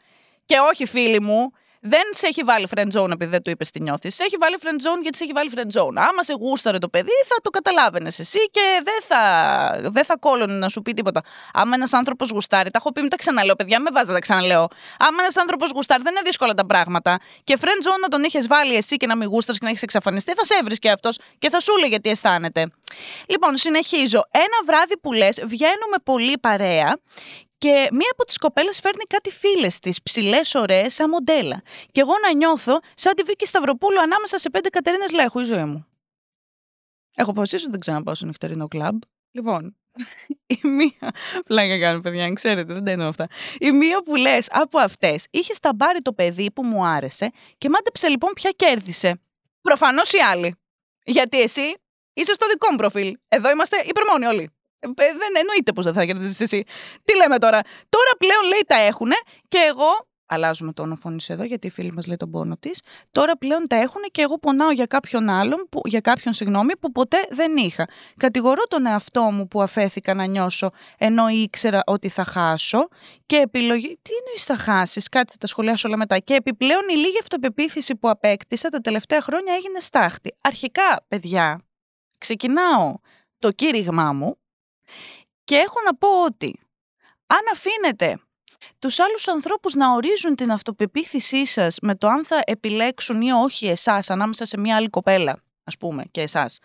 και 0.45 0.55
όχι 0.71 0.85
φίλοι 0.85 1.21
μου 1.21 1.51
δεν 1.83 2.01
σε 2.13 2.27
έχει 2.27 2.43
βάλει 2.43 2.67
friend 2.75 2.91
zone 2.99 3.11
επειδή 3.11 3.31
δεν 3.31 3.41
του 3.41 3.49
είπες 3.49 3.71
τι 3.71 3.81
νιώθεις. 3.81 4.15
Σε 4.15 4.23
έχει 4.23 4.35
βάλει 4.39 4.57
friend 4.61 4.65
zone 4.87 5.01
γιατί 5.01 5.17
σε 5.17 5.23
έχει 5.23 5.33
βάλει 5.33 5.51
friend 5.55 5.79
zone. 5.79 5.93
Άμα 5.95 6.23
σε 6.23 6.33
γούσταρε 6.33 6.77
το 6.77 6.89
παιδί, 6.89 7.11
θα 7.25 7.35
το 7.41 7.49
καταλάβαινες 7.49 8.19
εσύ 8.19 8.39
και 8.51 8.61
δεν 8.83 9.01
θα, 9.01 9.91
δεν 9.91 10.05
θα 10.05 10.17
κόλλωνε 10.17 10.53
να 10.53 10.69
σου 10.69 10.81
πει 10.81 10.93
τίποτα. 10.93 11.21
Άμα 11.53 11.75
ένας 11.75 11.93
άνθρωπος 11.93 12.29
γουστάρει, 12.29 12.71
τα 12.71 12.77
έχω 12.77 12.91
πει, 12.91 13.01
μην 13.01 13.09
τα 13.09 13.15
ξαναλέω, 13.15 13.55
παιδιά, 13.55 13.79
με 13.79 13.89
βάζετε 13.93 14.13
τα 14.13 14.19
ξαναλέω. 14.19 14.67
Άμα 14.99 15.17
ένας 15.23 15.37
άνθρωπος 15.37 15.71
γουστάρει, 15.71 16.03
δεν 16.03 16.11
είναι 16.11 16.21
δύσκολα 16.25 16.53
τα 16.53 16.65
πράγματα. 16.65 17.19
Και 17.43 17.57
friend 17.61 17.85
zone 17.87 18.01
να 18.01 18.07
τον 18.07 18.23
είχες 18.23 18.47
βάλει 18.47 18.75
εσύ 18.75 18.97
και 18.97 19.07
να 19.07 19.15
μην 19.17 19.27
γούσταρες 19.27 19.59
και 19.59 19.65
να 19.65 19.71
έχεις 19.71 19.83
εξαφανιστεί, 19.83 20.33
θα 20.33 20.45
σε 20.45 20.53
έβρισκε 20.61 20.91
αυτός 20.91 21.19
και 21.39 21.49
θα 21.49 21.59
σου 21.59 21.73
έλεγε 21.77 21.99
τι 21.99 22.09
αισθάνεται. 22.09 22.71
Λοιπόν, 23.27 23.57
συνεχίζω. 23.57 24.27
Ένα 24.31 24.57
βράδυ 24.65 24.97
που 24.97 25.13
λες, 25.13 25.39
βγαίνουμε 25.43 25.97
πολύ 26.03 26.37
παρέα 26.37 26.97
και 27.57 27.87
μία 27.91 28.09
από 28.11 28.25
τις 28.25 28.37
κοπέλες 28.37 28.79
φέρνει 28.79 29.03
κάτι 29.03 29.31
φίλες 29.31 29.79
της, 29.79 30.01
ψηλές, 30.01 30.55
ωραίες, 30.55 30.93
σαν 30.93 31.09
μοντέλα. 31.09 31.61
Και 31.91 32.01
εγώ 32.01 32.13
να 32.21 32.33
νιώθω 32.33 32.79
σαν 32.93 33.15
τη 33.15 33.23
Βίκη 33.23 33.45
Σταυροπούλου 33.45 34.01
ανάμεσα 34.01 34.39
σε 34.39 34.49
πέντε 34.49 34.69
Κατερίνες 34.69 35.11
Λέχου 35.11 35.39
η 35.39 35.43
ζωή 35.43 35.65
μου. 35.65 35.85
Έχω 37.15 37.29
αποφασίσει 37.29 37.63
ότι 37.63 37.71
δεν 37.71 37.79
ξαναπάω 37.79 38.15
στο 38.15 38.25
νυχτερινό 38.25 38.67
κλαμπ. 38.67 39.01
Λοιπόν, 39.31 39.75
η 40.63 40.67
μία. 40.67 41.13
Πλάκα 41.45 41.79
κάνω, 41.79 42.01
παιδιά, 42.01 42.33
ξέρετε, 42.33 42.73
δεν 42.73 42.83
τα 42.83 42.91
εννοώ 42.91 43.07
αυτά. 43.07 43.27
Η 43.59 43.71
μία 43.71 44.03
που 44.03 44.15
λες 44.15 44.47
από 44.51 44.79
αυτές 44.79 45.27
είχε 45.29 45.53
σταμπάρει 45.53 46.01
το 46.01 46.13
παιδί 46.13 46.51
που 46.51 46.63
μου 46.63 46.85
άρεσε 46.85 47.31
και 47.57 47.69
μάντεψε 47.69 48.07
λοιπόν 48.07 48.33
ποια 48.33 48.51
κέρδισε. 48.51 49.21
Προφανώς 49.61 50.11
η 50.11 50.17
άλλη. 50.17 50.55
Γιατί 51.03 51.41
εσύ 51.41 51.73
είσαι 52.13 52.33
στο 52.33 52.47
δικό 52.47 52.67
μου 52.71 52.77
προφίλ. 52.77 53.17
Εδώ 53.27 53.49
είμαστε 53.49 53.77
υπερμόνοι 53.85 54.25
όλοι. 54.25 54.49
Ε, 54.79 54.87
δεν 54.95 55.35
εννοείται 55.37 55.73
πως 55.73 55.85
δεν 55.85 55.93
θα 55.93 56.05
κερδίσεις 56.05 56.39
εσύ. 56.41 56.63
Τι 57.03 57.15
λέμε 57.15 57.37
τώρα; 57.37 57.61
Τώρα 57.89 58.11
πλέον 58.17 58.43
λέει 58.43 58.63
τα 58.67 58.75
έχουνε 58.75 59.15
και 59.47 59.57
εγώ. 59.57 60.09
Αλλάζουμε 60.33 60.73
το 60.73 60.81
όνομα 60.81 61.15
εδώ, 61.27 61.43
γιατί 61.43 61.67
η 61.67 61.69
φίλη 61.69 61.91
μας 61.91 62.07
λέει 62.07 62.17
τον 62.17 62.31
πόνο 62.31 62.57
της. 62.59 62.81
Τώρα 63.11 63.37
πλέον 63.37 63.67
τα 63.67 63.75
έχουν 63.75 64.01
και 64.11 64.21
εγώ 64.21 64.39
πονάω 64.39 64.71
για 64.71 64.85
κάποιον 64.85 65.29
άλλον, 65.29 65.67
που, 65.69 65.81
για 65.85 65.99
κάποιον 65.99 66.33
συγγνώμη, 66.33 66.77
που 66.77 66.91
ποτέ 66.91 67.17
δεν 67.29 67.57
είχα. 67.57 67.87
Κατηγορώ 68.17 68.61
τον 68.67 68.85
εαυτό 68.85 69.21
μου 69.21 69.47
που 69.47 69.61
αφέθηκα 69.61 70.13
να 70.13 70.25
νιώσω 70.25 70.71
ενώ 70.97 71.27
ήξερα 71.27 71.83
ότι 71.85 72.09
θα 72.09 72.23
χάσω. 72.23 72.87
Και 73.25 73.37
επιλογή. 73.37 73.99
Τι 74.01 74.11
εννοείς 74.19 74.43
θα 74.43 74.55
χάσεις, 74.55 75.09
κάτι 75.09 75.31
θα 75.31 75.37
τα 75.37 75.47
σχολιάσω 75.47 75.87
όλα 75.87 75.97
μετά. 75.97 76.19
Και 76.19 76.33
επιπλέον 76.33 76.89
η 76.89 76.95
λίγη 76.95 77.17
αυτοπεποίθηση 77.21 77.95
που 77.95 78.09
απέκτησα 78.09 78.69
τα 78.69 78.79
τελευταία 78.79 79.21
χρόνια 79.21 79.53
έγινε 79.53 79.79
στάχτη. 79.79 80.35
Αρχικά, 80.41 81.05
παιδιά, 81.07 81.61
ξεκινάω 82.21 82.95
το 83.39 83.51
κήρυγμά 83.51 84.13
μου 84.13 84.37
και 85.43 85.55
έχω 85.55 85.81
να 85.85 85.95
πω 85.95 86.23
ότι 86.23 86.59
αν 87.27 87.39
αφήνετε 87.51 88.19
τους 88.79 88.99
άλλους 88.99 89.27
ανθρώπους 89.27 89.73
να 89.73 89.93
ορίζουν 89.93 90.35
την 90.35 90.51
αυτοπεποίθησή 90.51 91.45
σας 91.45 91.77
με 91.81 91.95
το 91.95 92.07
αν 92.07 92.25
θα 92.25 92.41
επιλέξουν 92.45 93.21
ή 93.21 93.31
όχι 93.31 93.67
εσάς 93.67 94.09
ανάμεσα 94.09 94.45
σε 94.45 94.59
μια 94.59 94.75
άλλη 94.75 94.89
κοπέλα, 94.89 95.43
ας 95.63 95.77
πούμε, 95.77 96.03
και 96.11 96.21
εσάς, 96.21 96.59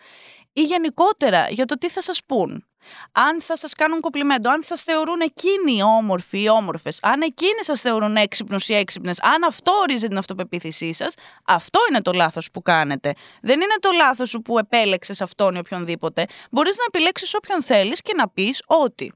ή 0.53 0.61
γενικότερα 0.61 1.49
για 1.49 1.65
το 1.65 1.77
τι 1.77 1.89
θα 1.89 2.01
σας 2.01 2.23
πούν, 2.25 2.65
αν 3.11 3.41
θα 3.41 3.57
σας 3.57 3.73
κάνουν 3.73 3.99
κοπλιμέντο, 3.99 4.49
αν 4.49 4.63
σας 4.63 4.83
θεωρούν 4.83 5.19
εκείνοι 5.19 5.83
όμορφοι 5.83 6.41
ή 6.41 6.49
όμορφες, 6.49 6.99
αν 7.01 7.21
εκείνοι 7.21 7.63
σας 7.63 7.81
θεωρούν 7.81 8.15
έξυπνους 8.15 8.69
ή 8.69 8.73
έξυπνες, 8.73 9.21
αν 9.21 9.43
αυτό 9.43 9.71
ορίζει 9.71 10.07
την 10.07 10.17
αυτοπεποίθησή 10.17 10.93
σας, 10.93 11.13
αυτό 11.45 11.79
είναι 11.89 12.01
το 12.01 12.11
λάθος 12.11 12.51
που 12.51 12.61
κάνετε. 12.61 13.13
Δεν 13.41 13.55
είναι 13.55 13.75
το 13.79 13.89
λάθος 13.91 14.29
σου 14.29 14.41
που 14.41 14.57
επέλεξες 14.57 15.21
αυτόν 15.21 15.55
ή 15.55 15.57
οποιονδήποτε. 15.57 16.25
Μπορείς 16.51 16.77
να 16.77 16.83
επιλέξεις 16.87 17.35
όποιον 17.35 17.63
θέλεις 17.63 18.01
και 18.01 18.13
να 18.13 18.29
πεις 18.29 18.63
ότι 18.65 19.13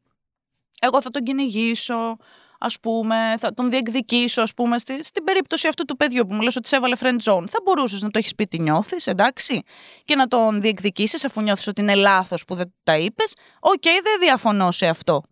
εγώ 0.82 1.02
θα 1.02 1.10
τον 1.10 1.22
κυνηγήσω, 1.22 2.18
ας 2.64 2.80
πούμε, 2.80 3.36
θα 3.40 3.54
τον 3.54 3.70
διεκδικήσω, 3.70 4.42
ας 4.42 4.54
πούμε, 4.54 4.78
στη, 4.78 5.04
στην 5.04 5.24
περίπτωση 5.24 5.68
αυτού 5.68 5.86
του 5.86 5.98
παιδιού 5.98 6.28
που 6.28 6.36
μου 6.36 6.42
λες 6.42 6.56
ότι 6.56 6.68
σε 6.68 6.76
έβαλε 6.76 6.96
friend 7.00 7.18
zone. 7.24 7.46
Θα 7.48 7.60
μπορούσες 7.64 8.02
να 8.02 8.10
το 8.10 8.18
έχεις 8.18 8.36
πει 8.36 8.48
τι 8.48 8.60
νιώθεις, 8.62 9.08
εντάξει, 9.08 9.62
και 10.06 10.16
να 10.16 10.28
τον 10.28 10.62
διεκδικήσεις 10.62 11.26
αφού 11.26 11.42
νιώθεις 11.42 11.68
ότι 11.68 11.82
είναι 11.82 11.96
λάθος 11.96 12.46
που 12.46 12.56
δεν 12.56 12.74
τα 12.84 12.98
είπες. 12.98 13.36
Οκ, 13.60 13.84
δεν 13.84 14.20
διαφωνώ 14.20 14.72
σε 14.72 14.88
αυτό. 14.88 15.24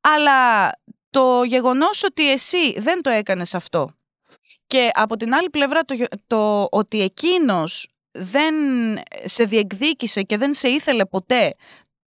Αλλά 0.00 0.70
το 1.10 1.42
γεγονός 1.42 2.04
ότι 2.04 2.32
εσύ 2.32 2.80
δεν 2.80 3.02
το 3.02 3.10
έκανες 3.10 3.54
αυτό 3.54 3.92
και 4.72 4.90
από 4.92 5.16
την 5.16 5.34
άλλη 5.34 5.50
πλευρά 5.50 5.80
το, 5.80 5.94
το 6.26 6.68
ότι 6.70 7.02
εκείνος 7.02 7.92
δεν 8.10 8.54
σε 9.24 9.44
διεκδίκησε 9.44 10.22
και 10.22 10.36
δεν 10.36 10.54
σε 10.54 10.68
ήθελε 10.68 11.04
ποτέ 11.04 11.54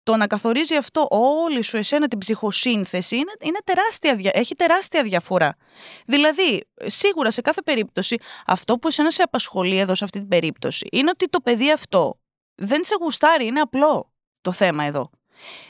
το 0.04 0.16
να 0.16 0.28
καθορίζει 0.28 0.76
αυτό 0.76 1.08
όλη 1.10 1.62
σου 1.62 1.78
εσένα 1.78 2.08
την 2.08 2.18
ψυχοσύνθεση 2.18 3.16
είναι, 3.16 3.32
είναι 3.42 3.60
τεράστια, 3.64 4.32
έχει 4.34 4.56
τεράστια 4.56 5.04
διαφορά. 5.04 5.56
Δηλαδή, 6.06 6.68
σίγουρα 6.86 7.32
σε 7.32 7.42
κάθε 7.42 7.62
περίπτωση, 7.62 8.18
αυτό 8.46 8.78
που 8.78 8.88
εσένα 8.88 9.12
σε 9.12 9.22
απασχολεί 9.22 9.78
εδώ 9.78 9.96
σε 9.96 10.04
αυτή 10.04 10.20
την 10.20 10.28
περίπτωση 10.28 10.88
είναι 10.92 11.10
ότι 11.10 11.30
το 11.30 11.40
παιδί 11.40 11.72
αυτό 11.72 12.20
δεν 12.56 12.84
σε 12.84 12.96
γουστάρει, 13.00 13.46
είναι 13.46 13.60
απλό 13.60 14.12
το 14.42 14.52
θέμα 14.52 14.84
εδώ. 14.84 15.10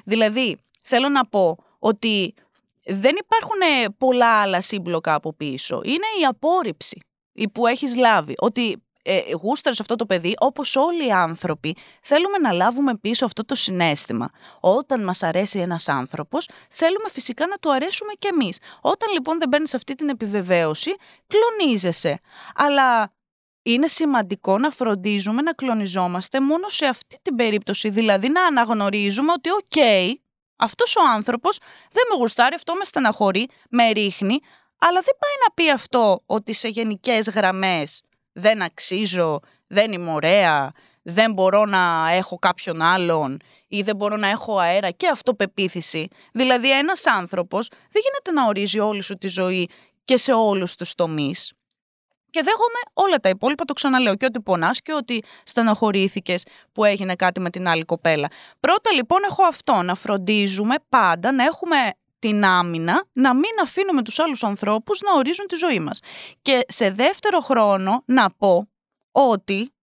Δηλαδή, 0.04 0.64
θέλω 0.82 1.10
να 1.10 1.26
πω 1.26 1.58
ότι 1.80 2.34
δεν 2.86 3.16
υπάρχουν 3.20 3.94
πολλά 3.98 4.42
άλλα 4.42 4.62
σύμπλοκα 4.62 5.14
από 5.14 5.34
πίσω. 5.34 5.82
Είναι 5.84 6.06
η 6.22 6.26
απόρριψη 6.26 7.00
που 7.52 7.68
έχεις 7.68 7.96
λάβει. 7.96 8.36
Ότι 8.38 8.84
ε, 9.06 9.22
γούσταρες 9.42 9.80
αυτό 9.80 9.96
το 9.96 10.06
παιδί, 10.06 10.34
όπως 10.40 10.76
όλοι 10.76 11.08
οι 11.08 11.12
άνθρωποι, 11.12 11.76
θέλουμε 12.02 12.38
να 12.38 12.52
λάβουμε 12.52 12.96
πίσω 12.96 13.26
αυτό 13.26 13.46
το 13.46 13.56
συνέστημα. 13.56 14.30
Όταν 14.60 15.04
μας 15.04 15.24
αρέσει 15.24 15.60
ένας 15.60 15.90
άνθρωπος, 15.90 16.50
θέλουμε 16.70 17.10
φυσικά 17.12 17.48
να 17.48 17.58
του 17.58 17.74
αρέσουμε 17.74 18.14
κι 18.20 18.28
εμείς. 18.28 18.58
Όταν 18.82 19.12
λοιπόν 19.14 19.40
δεν 19.40 19.50
παίρνεις 19.50 19.74
αυτή 19.74 19.96
την 19.96 20.10
επιβεβαίωση, 20.10 20.96
κλονίζεσαι. 21.28 22.20
Αλλά 22.56 23.14
είναι 23.64 23.88
σημαντικό 23.88 24.58
να 24.58 24.70
φροντίζουμε 24.70 25.42
να 25.42 25.54
κλονιζόμαστε 25.54 26.42
μόνο 26.42 26.70
σε 26.70 26.86
αυτή 26.86 27.18
την 27.22 27.36
περίπτωση. 27.36 27.90
Δηλαδή 27.90 28.30
να 28.30 28.46
αναγνωρίζουμε 28.46 29.32
ότι, 29.32 29.50
OK, 29.50 29.60
okay, 29.76 30.14
αυτός 30.56 30.96
ο 30.96 31.02
άνθρωπος 31.14 31.58
δεν 31.92 32.04
με 32.12 32.18
γουστάρει, 32.18 32.56
αυτό 32.56 32.74
με 32.74 32.86
στεναχωρεί, 32.86 33.48
με 33.70 33.90
ρίχνει, 33.92 34.40
αλλά 34.78 35.02
δεν 35.02 35.16
πάει 35.20 35.36
να 35.48 35.54
πει 35.54 35.70
αυτό 35.70 36.24
ότι 36.26 36.54
σε 36.54 36.68
γενικές 36.68 37.30
γραμμές 37.30 38.04
δεν 38.34 38.62
αξίζω, 38.62 39.40
δεν 39.68 39.92
είμαι 39.92 40.12
ωραία, 40.12 40.72
δεν 41.02 41.34
μπορώ 41.34 41.66
να 41.66 42.12
έχω 42.12 42.38
κάποιον 42.40 42.82
άλλον 42.82 43.40
ή 43.68 43.82
δεν 43.82 43.96
μπορώ 43.96 44.16
να 44.18 44.28
έχω 44.30 44.58
αέρα 44.58 44.92
και 44.92 45.08
αυτοπεποίθηση. 45.08 46.08
Δηλαδή 46.34 46.78
ένας 46.78 47.08
άνθρωπος 47.08 47.68
δεν 47.70 48.02
γίνεται 48.04 48.42
να 48.42 48.48
ορίζει 48.48 48.80
όλη 48.80 49.02
σου 49.02 49.18
τη 49.18 49.28
ζωή 49.28 49.70
και 50.06 50.18
σε 50.18 50.34
όλους 50.34 50.76
τους 50.76 50.96
τομείς. 50.96 51.54
Και 52.30 52.42
δέχομαι 52.44 52.80
όλα 52.94 53.18
τα 53.18 53.30
υπόλοιπα, 53.30 53.66
το 53.66 53.74
ξαναλέω, 53.74 54.16
και 54.16 54.26
ότι 54.26 54.42
πονάς 54.42 54.82
και 54.82 54.94
ότι 54.94 55.24
στεναχωρήθηκες 55.44 56.46
που 56.72 56.84
έγινε 56.84 57.16
κάτι 57.16 57.40
με 57.40 57.50
την 57.50 57.68
άλλη 57.68 57.86
κοπέλα. 57.86 58.28
Πρώτα 58.60 58.92
λοιπόν 58.92 59.20
έχω 59.30 59.44
αυτό, 59.44 59.82
να 59.82 59.96
φροντίζουμε 59.96 60.76
πάντα 60.90 61.32
να 61.32 61.44
έχουμε 61.44 61.76
την 62.24 62.46
άμυνα 62.46 63.06
να 63.14 63.34
μην 63.34 63.52
αφήνουμε 63.62 64.02
τους 64.02 64.20
άλλους 64.20 64.44
ανθρώπους 64.44 65.02
να 65.02 65.14
ορίζουν 65.14 65.48
τη 65.48 65.56
ζωή 65.56 65.80
μας. 65.80 66.00
Και 66.42 66.66
σε 66.68 66.92
δεύτερο 66.92 67.40
χρόνο 67.40 68.04
να 68.06 68.32
πω 68.32 68.70
ότι 69.12 69.74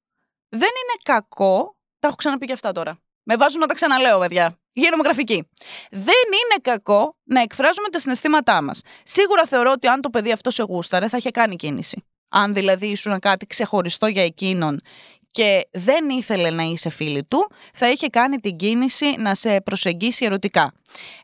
δεν 0.48 0.68
είναι 0.68 0.96
κακό, 1.02 1.76
τα 1.98 2.08
έχω 2.08 2.16
ξαναπεί 2.16 2.46
και 2.46 2.52
αυτά 2.52 2.72
τώρα, 2.72 2.98
με 3.22 3.36
βάζουν 3.36 3.60
να 3.60 3.66
τα 3.66 3.74
ξαναλέω 3.74 4.18
παιδιά, 4.18 4.58
γίνομαι 4.72 5.02
γραφική. 5.02 5.48
Δεν 5.90 6.24
είναι 6.26 6.60
κακό 6.62 7.16
να 7.24 7.40
εκφράζουμε 7.40 7.88
τα 7.88 7.98
συναισθήματά 7.98 8.62
μας. 8.62 8.82
Σίγουρα 9.04 9.46
θεωρώ 9.46 9.70
ότι 9.70 9.86
αν 9.86 10.00
το 10.00 10.10
παιδί 10.10 10.32
αυτό 10.32 10.50
σε 10.50 10.62
γούσταρε 10.62 11.08
θα 11.08 11.16
είχε 11.16 11.30
κάνει 11.30 11.56
κίνηση. 11.56 12.04
Αν 12.28 12.54
δηλαδή 12.54 12.86
ήσουν 12.86 13.18
κάτι 13.18 13.46
ξεχωριστό 13.46 14.06
για 14.06 14.24
εκείνον 14.24 14.80
και 15.30 15.68
δεν 15.72 16.08
ήθελε 16.08 16.50
να 16.50 16.62
είσαι 16.62 16.90
φίλη 16.90 17.24
του, 17.24 17.50
θα 17.74 17.90
είχε 17.90 18.08
κάνει 18.08 18.38
την 18.38 18.56
κίνηση 18.56 19.14
να 19.18 19.34
σε 19.34 19.60
προσεγγίσει 19.60 20.24
ερωτικά. 20.24 20.72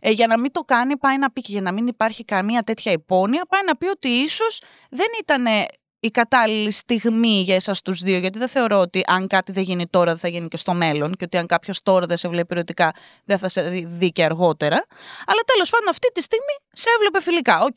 Ε, 0.01 0.11
για 0.11 0.27
να 0.27 0.41
μην 0.41 0.53
το 0.53 0.61
κάνει, 0.61 0.97
πάει 0.97 1.19
να 1.19 1.31
πει 1.31 1.41
και 1.41 1.53
για 1.53 1.61
να 1.61 1.73
μην 1.73 1.87
υπάρχει 1.87 2.25
καμία 2.25 2.63
τέτοια 2.63 2.93
υπόνοια, 2.93 3.47
πάει 3.49 3.63
να 3.67 3.77
πει 3.77 3.87
ότι 3.87 4.09
ίσως 4.09 4.61
δεν 4.91 5.07
ήταν 5.21 5.47
η 6.01 6.11
κατάλληλη 6.11 6.71
στιγμή 6.71 7.41
για 7.41 7.55
εσάς 7.55 7.83
τους 7.83 8.01
δύο, 8.01 8.19
γιατί 8.19 8.39
δεν 8.39 8.49
θεωρώ 8.49 8.79
ότι 8.79 9.03
αν 9.07 9.27
κάτι 9.27 9.53
δεν 9.53 9.63
γίνει 9.63 9.87
τώρα 9.87 10.11
δεν 10.11 10.21
θα 10.21 10.29
γίνει 10.29 10.49
και 10.49 10.57
στο 10.57 10.75
μέλλον 10.75 11.15
και 11.15 11.25
ότι 11.25 11.37
αν 11.37 11.47
κάποιος 11.47 11.83
τώρα 11.83 12.07
δεν 12.07 12.17
σε 12.17 12.29
βλέπει 12.29 12.55
ερωτικά 12.55 12.93
δεν 13.25 13.39
θα 13.39 13.49
σε 13.49 13.63
δει 13.71 14.13
και 14.13 14.25
αργότερα. 14.25 14.85
Αλλά 15.27 15.41
τέλος 15.47 15.71
πάντων 15.71 15.89
αυτή 15.89 16.13
τη 16.13 16.23
στιγμή 16.23 16.55
σε 16.73 16.89
έβλεπε 16.97 17.23
φιλικά. 17.23 17.61
Οκ. 17.61 17.77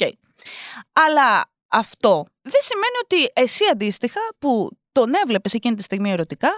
Αλλά 0.93 1.49
αυτό 1.67 2.25
δεν 2.41 2.61
σημαίνει 2.61 2.97
ότι 3.03 3.31
εσύ 3.41 3.63
αντίστοιχα 3.71 4.19
που 4.39 4.69
τον 4.99 5.13
έβλεπες 5.13 5.53
εκείνη 5.53 5.75
τη 5.75 5.83
στιγμή 5.83 6.11
ερωτικά 6.11 6.49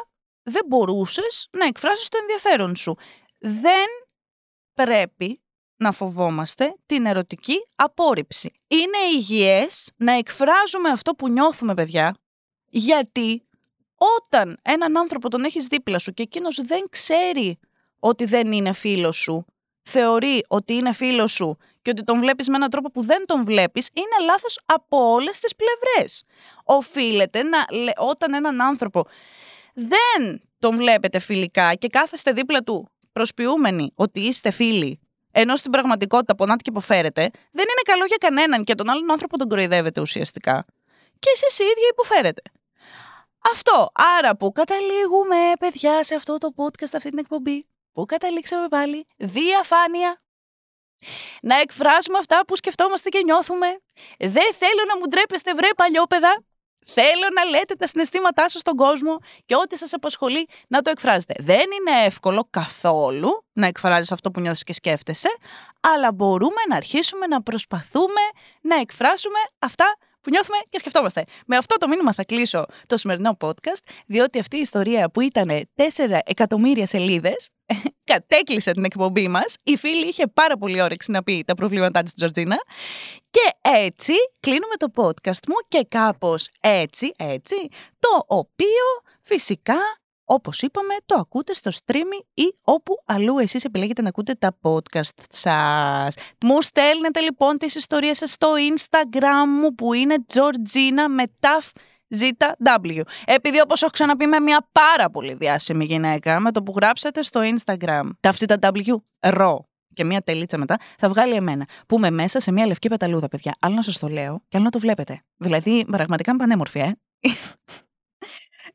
δεν 0.44 0.66
μπορούσες 0.68 1.48
να 1.52 1.66
εκφράσεις 1.66 2.10
το 2.10 2.18
ενδιαφέρον 2.22 2.76
σου. 2.76 2.98
Δεν 3.38 3.88
πρέπει 4.74 5.42
να 5.76 5.92
φοβόμαστε 5.92 6.76
την 6.86 7.06
ερωτική 7.06 7.56
απόρριψη. 7.76 8.52
Είναι 8.68 8.98
υγιές 9.14 9.92
να 9.96 10.12
εκφράζουμε 10.12 10.90
αυτό 10.90 11.14
που 11.14 11.30
νιώθουμε, 11.30 11.74
παιδιά, 11.74 12.18
γιατί 12.66 13.48
όταν 14.20 14.60
έναν 14.62 14.98
άνθρωπο 14.98 15.30
τον 15.30 15.44
έχεις 15.44 15.66
δίπλα 15.66 16.00
σου 16.00 16.12
και 16.12 16.24
εκείνος 16.24 16.66
δεν 16.66 16.86
ξέρει 16.90 17.60
ότι 18.00 18.26
δεν 18.26 18.52
είναι 18.52 18.74
φίλος 18.74 19.18
σου, 19.18 19.46
θεωρεί 19.84 20.44
ότι 20.48 20.74
είναι 20.74 20.94
φίλος 20.94 21.32
σου 21.32 21.58
και 21.82 21.90
ότι 21.90 22.04
τον 22.04 22.20
βλέπεις 22.20 22.50
με 22.50 22.56
έναν 22.56 22.70
τρόπο 22.70 22.92
που 22.92 23.02
δεν 23.04 23.26
τον 23.26 23.46
βλέπεις, 23.46 23.90
είναι 23.94 24.26
λάθος 24.26 24.60
από 24.66 25.12
όλες 25.12 25.40
τις 25.40 25.56
πλευρές. 25.56 26.24
Οφείλεται 26.64 27.44
να, 27.44 27.58
όταν 27.98 28.34
έναν 28.34 28.62
άνθρωπο 28.62 29.06
δεν 29.74 30.42
τον 30.60 30.76
βλέπετε 30.76 31.20
φιλικά 31.20 31.74
και 31.74 31.88
κάθεστε 31.88 32.32
δίπλα 32.32 32.64
του 32.64 32.90
προσποιούμενοι 33.14 33.92
ότι 33.96 34.20
είστε 34.20 34.52
φίλοι 34.52 35.00
ενώ 35.32 35.56
στην 35.56 35.72
πραγματικότητα 35.72 36.36
πονάτε 36.36 36.62
και 36.64 36.70
υποφέρετε, 36.70 37.22
δεν 37.52 37.66
είναι 37.70 37.82
καλό 37.84 38.06
για 38.06 38.18
κανέναν 38.20 38.64
και 38.64 38.76
τον 38.76 38.90
άλλον 38.90 39.12
άνθρωπο 39.12 39.38
τον 39.38 39.50
κοροϊδεύετε 39.50 40.02
ουσιαστικά. 40.02 40.66
Και 41.20 41.30
εσείς 41.34 41.60
οι 41.60 41.64
ίδιοι 41.64 41.88
υποφέρετε. 41.92 42.42
Αυτό. 43.52 43.90
Άρα 44.18 44.38
που 44.38 44.52
καταλήγουμε, 44.52 45.36
παιδιά, 45.60 46.04
σε 46.04 46.16
αυτό 46.16 46.38
το 46.38 46.54
podcast, 46.56 46.94
αυτή 46.94 47.10
την 47.10 47.18
εκπομπή. 47.18 47.66
Πού 47.94 48.06
καταλήξαμε 48.06 48.68
πάλι; 48.68 49.08
Διαφάνεια. 49.18 50.22
Να 51.42 51.56
εκφράσουμε 51.56 52.18
αυτά 52.18 52.46
που 52.48 52.56
σκεφτόμαστε 52.56 53.10
και 53.10 53.22
νιώθουμε. 53.24 53.68
Δεν 54.20 54.54
θέλω 54.54 54.84
να 54.88 54.98
μου 54.98 55.08
ντρέπεστε 55.08 55.54
βρε 55.54 55.68
παλιόπαιδα. 55.76 56.44
Θέλω 56.86 57.28
να 57.36 57.46
λέτε 57.46 57.76
τα 57.76 57.88
συναισθήματά 57.88 58.50
σας 58.50 58.62
στον 58.62 58.76
κόσμο 58.76 59.18
και 59.46 59.56
ό,τι 59.56 59.78
σας 59.78 59.94
απασχολεί 59.94 60.48
να 60.68 60.82
το 60.82 60.90
εκφράζετε. 60.90 61.34
Δεν 61.40 61.60
είναι 61.60 62.06
εύκολο 62.06 62.48
καθόλου 62.50 63.46
να 63.54 63.68
εκφράζεις 63.68 64.12
αυτό 64.12 64.32
που 64.32 64.40
νιώθεις 64.40 64.64
και 64.64 64.74
σκέφτεσαι, 64.74 65.30
αλλά 65.80 66.12
μπορούμε 66.12 66.62
να 66.70 66.76
αρχίσουμε 66.76 67.28
να 67.28 67.42
προσπαθούμε 67.42 68.22
να 68.62 68.76
εκφράσουμε 68.76 69.40
αυτά 69.60 69.98
που 70.22 70.30
νιώθουμε 70.30 70.58
και 70.70 70.78
σκεφτόμαστε. 70.78 71.24
Με 71.46 71.58
αυτό 71.58 71.78
το 71.78 71.88
μήνυμα 71.88 72.14
θα 72.14 72.24
κλείσω 72.24 72.66
το 72.88 72.98
σημερινό 72.98 73.38
podcast, 73.42 73.84
διότι 74.06 74.40
αυτή 74.40 74.58
η 74.58 74.60
ιστορία 74.60 75.10
που 75.10 75.22
ήταν 75.22 75.50
4 75.76 76.18
εκατομμύρια 76.24 76.86
σελίδες 76.86 77.50
κατέκλυσε 78.12 78.72
την 78.72 78.84
εκπομπή 78.84 79.28
μας. 79.28 79.56
Η 79.64 79.78
φίλη 79.78 80.08
είχε 80.08 80.28
πάρα 80.28 80.58
πολύ 80.58 80.82
όρεξη 80.82 81.12
να 81.12 81.24
πει 81.24 81.44
τα 81.48 81.54
προβλήματά 81.56 82.04
της 82.04 82.14
Τζορτζίνα. 82.14 82.58
Και 83.32 83.70
έτσι 83.70 84.14
κλείνουμε 84.40 84.76
το 84.78 84.88
podcast 84.96 85.48
μου 85.48 85.56
και 85.68 85.86
κάπως 85.90 86.50
έτσι, 86.62 87.14
έτσι, 87.18 87.56
το 88.00 88.24
οποίο 88.28 88.86
φυσικά 89.24 90.01
όπως 90.34 90.62
είπαμε, 90.62 90.94
το 91.06 91.16
ακούτε 91.20 91.54
στο 91.54 91.72
streaming 91.86 92.26
ή 92.34 92.44
όπου 92.64 92.94
αλλού 93.06 93.38
εσείς 93.38 93.64
επιλέγετε 93.64 94.02
να 94.02 94.08
ακούτε 94.08 94.34
τα 94.34 94.58
podcast 94.62 95.24
σας. 95.30 96.16
Μου 96.42 96.62
στέλνετε 96.62 97.20
λοιπόν 97.20 97.58
τις 97.58 97.76
ιστορίες 97.76 98.18
σας 98.18 98.32
στο 98.32 98.48
Instagram 98.74 99.62
μου 99.62 99.76
που 99.76 99.94
είναι 99.94 100.16
Georgina 100.34 101.06
με 101.10 101.24
ταυ 101.40 101.70
ZW. 102.20 103.02
Επειδή 103.26 103.62
όπως 103.62 103.82
έχω 103.82 103.92
ξαναπεί 103.92 104.26
με 104.26 104.40
μια 104.40 104.70
πάρα 104.72 105.10
πολύ 105.10 105.34
διάσημη 105.34 105.86
γυναίκα, 105.86 106.40
με 106.40 106.52
το 106.52 106.64
που 106.64 106.74
γράψετε 106.76 107.24
στο 107.24 107.42
Instagram 107.44 108.10
ZW 108.22 108.96
ρο 109.20 109.70
και 109.94 110.04
μια 110.04 110.22
τελίτσα 110.22 110.58
μετά, 110.58 110.80
θα 110.98 111.10
βγάλει 111.10 111.34
εμένα. 111.34 111.68
Που 111.88 111.96
είμαι 111.96 112.10
μέσα 112.10 112.40
σε 112.40 112.52
μια 112.52 112.66
λευκή 112.66 112.88
πεταλούδα, 112.88 113.28
παιδιά. 113.28 113.56
Άλλο 113.60 113.76
να 113.76 113.82
σας 113.82 114.00
το 114.00 114.08
λέω 114.08 114.42
και 114.48 114.58
άλλο 114.58 114.66
να 114.66 114.72
το 114.72 114.80
βλέπετε. 114.80 115.22
Δηλαδή, 115.38 115.86
πραγματικά 115.86 116.32
είμαι 116.32 116.40
πανέμορφη, 116.40 116.80
ε. 116.80 116.96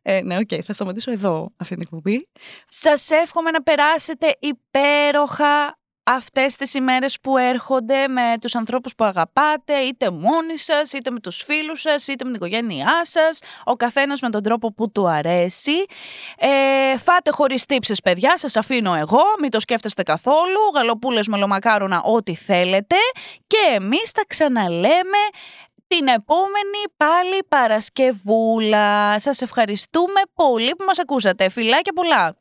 Ε, 0.09 0.21
ναι, 0.23 0.37
OK, 0.37 0.49
okay, 0.51 0.61
θα 0.65 0.73
σταματήσω 0.73 1.11
εδώ 1.11 1.53
αυτή 1.57 1.75
την 1.75 1.83
εκπομπή. 1.83 2.29
Σας 2.69 3.11
εύχομαι 3.11 3.51
να 3.51 3.63
περάσετε 3.63 4.37
υπέροχα 4.39 5.79
αυτές 6.09 6.57
τις 6.57 6.75
ημέρες 6.75 7.21
που 7.21 7.37
έρχονται 7.37 8.09
με 8.09 8.35
τους 8.41 8.55
ανθρώπους 8.55 8.95
που 8.95 9.05
αγαπάτε, 9.05 9.75
είτε 9.75 10.11
μόνοι 10.11 10.59
σας, 10.59 10.93
είτε 10.93 11.11
με 11.11 11.21
τους 11.21 11.43
φίλους 11.43 11.81
σας, 11.81 12.07
είτε 12.07 12.25
με 12.25 12.33
την 12.33 12.35
οικογένειά 12.35 13.01
σας, 13.03 13.41
ο 13.65 13.77
καθένας 13.77 14.21
με 14.21 14.31
τον 14.31 14.43
τρόπο 14.43 14.75
που 14.75 14.91
του 14.91 15.09
αρέσει. 15.09 15.85
Ε, 16.39 16.99
φάτε 16.99 17.31
χωρίς 17.31 17.65
τύψεις 17.65 18.01
παιδιά, 18.01 18.39
σας 18.39 18.57
αφήνω 18.57 18.95
εγώ, 18.95 19.23
μην 19.41 19.51
το 19.51 19.61
σκέφτεστε 19.61 20.03
καθόλου, 20.03 20.61
γαλοπούλες 20.75 21.27
μελομακάρονα, 21.27 22.03
ό,τι 22.03 22.35
θέλετε 22.35 22.97
και 23.47 23.75
εμείς 23.75 24.13
τα 24.13 24.23
ξαναλέμε 24.27 25.19
την 25.87 26.07
επόμενη 26.07 26.83
πάλι 26.97 27.45
Παρασκευούλα. 27.49 29.21
Σας 29.21 29.43
ευχαριστούμε 29.43 30.21
πολύ 30.35 30.75
που 30.77 30.85
μας 30.85 30.99
ακούσατε. 30.99 31.49
Φιλάκια 31.49 31.93
πολλά. 31.93 32.37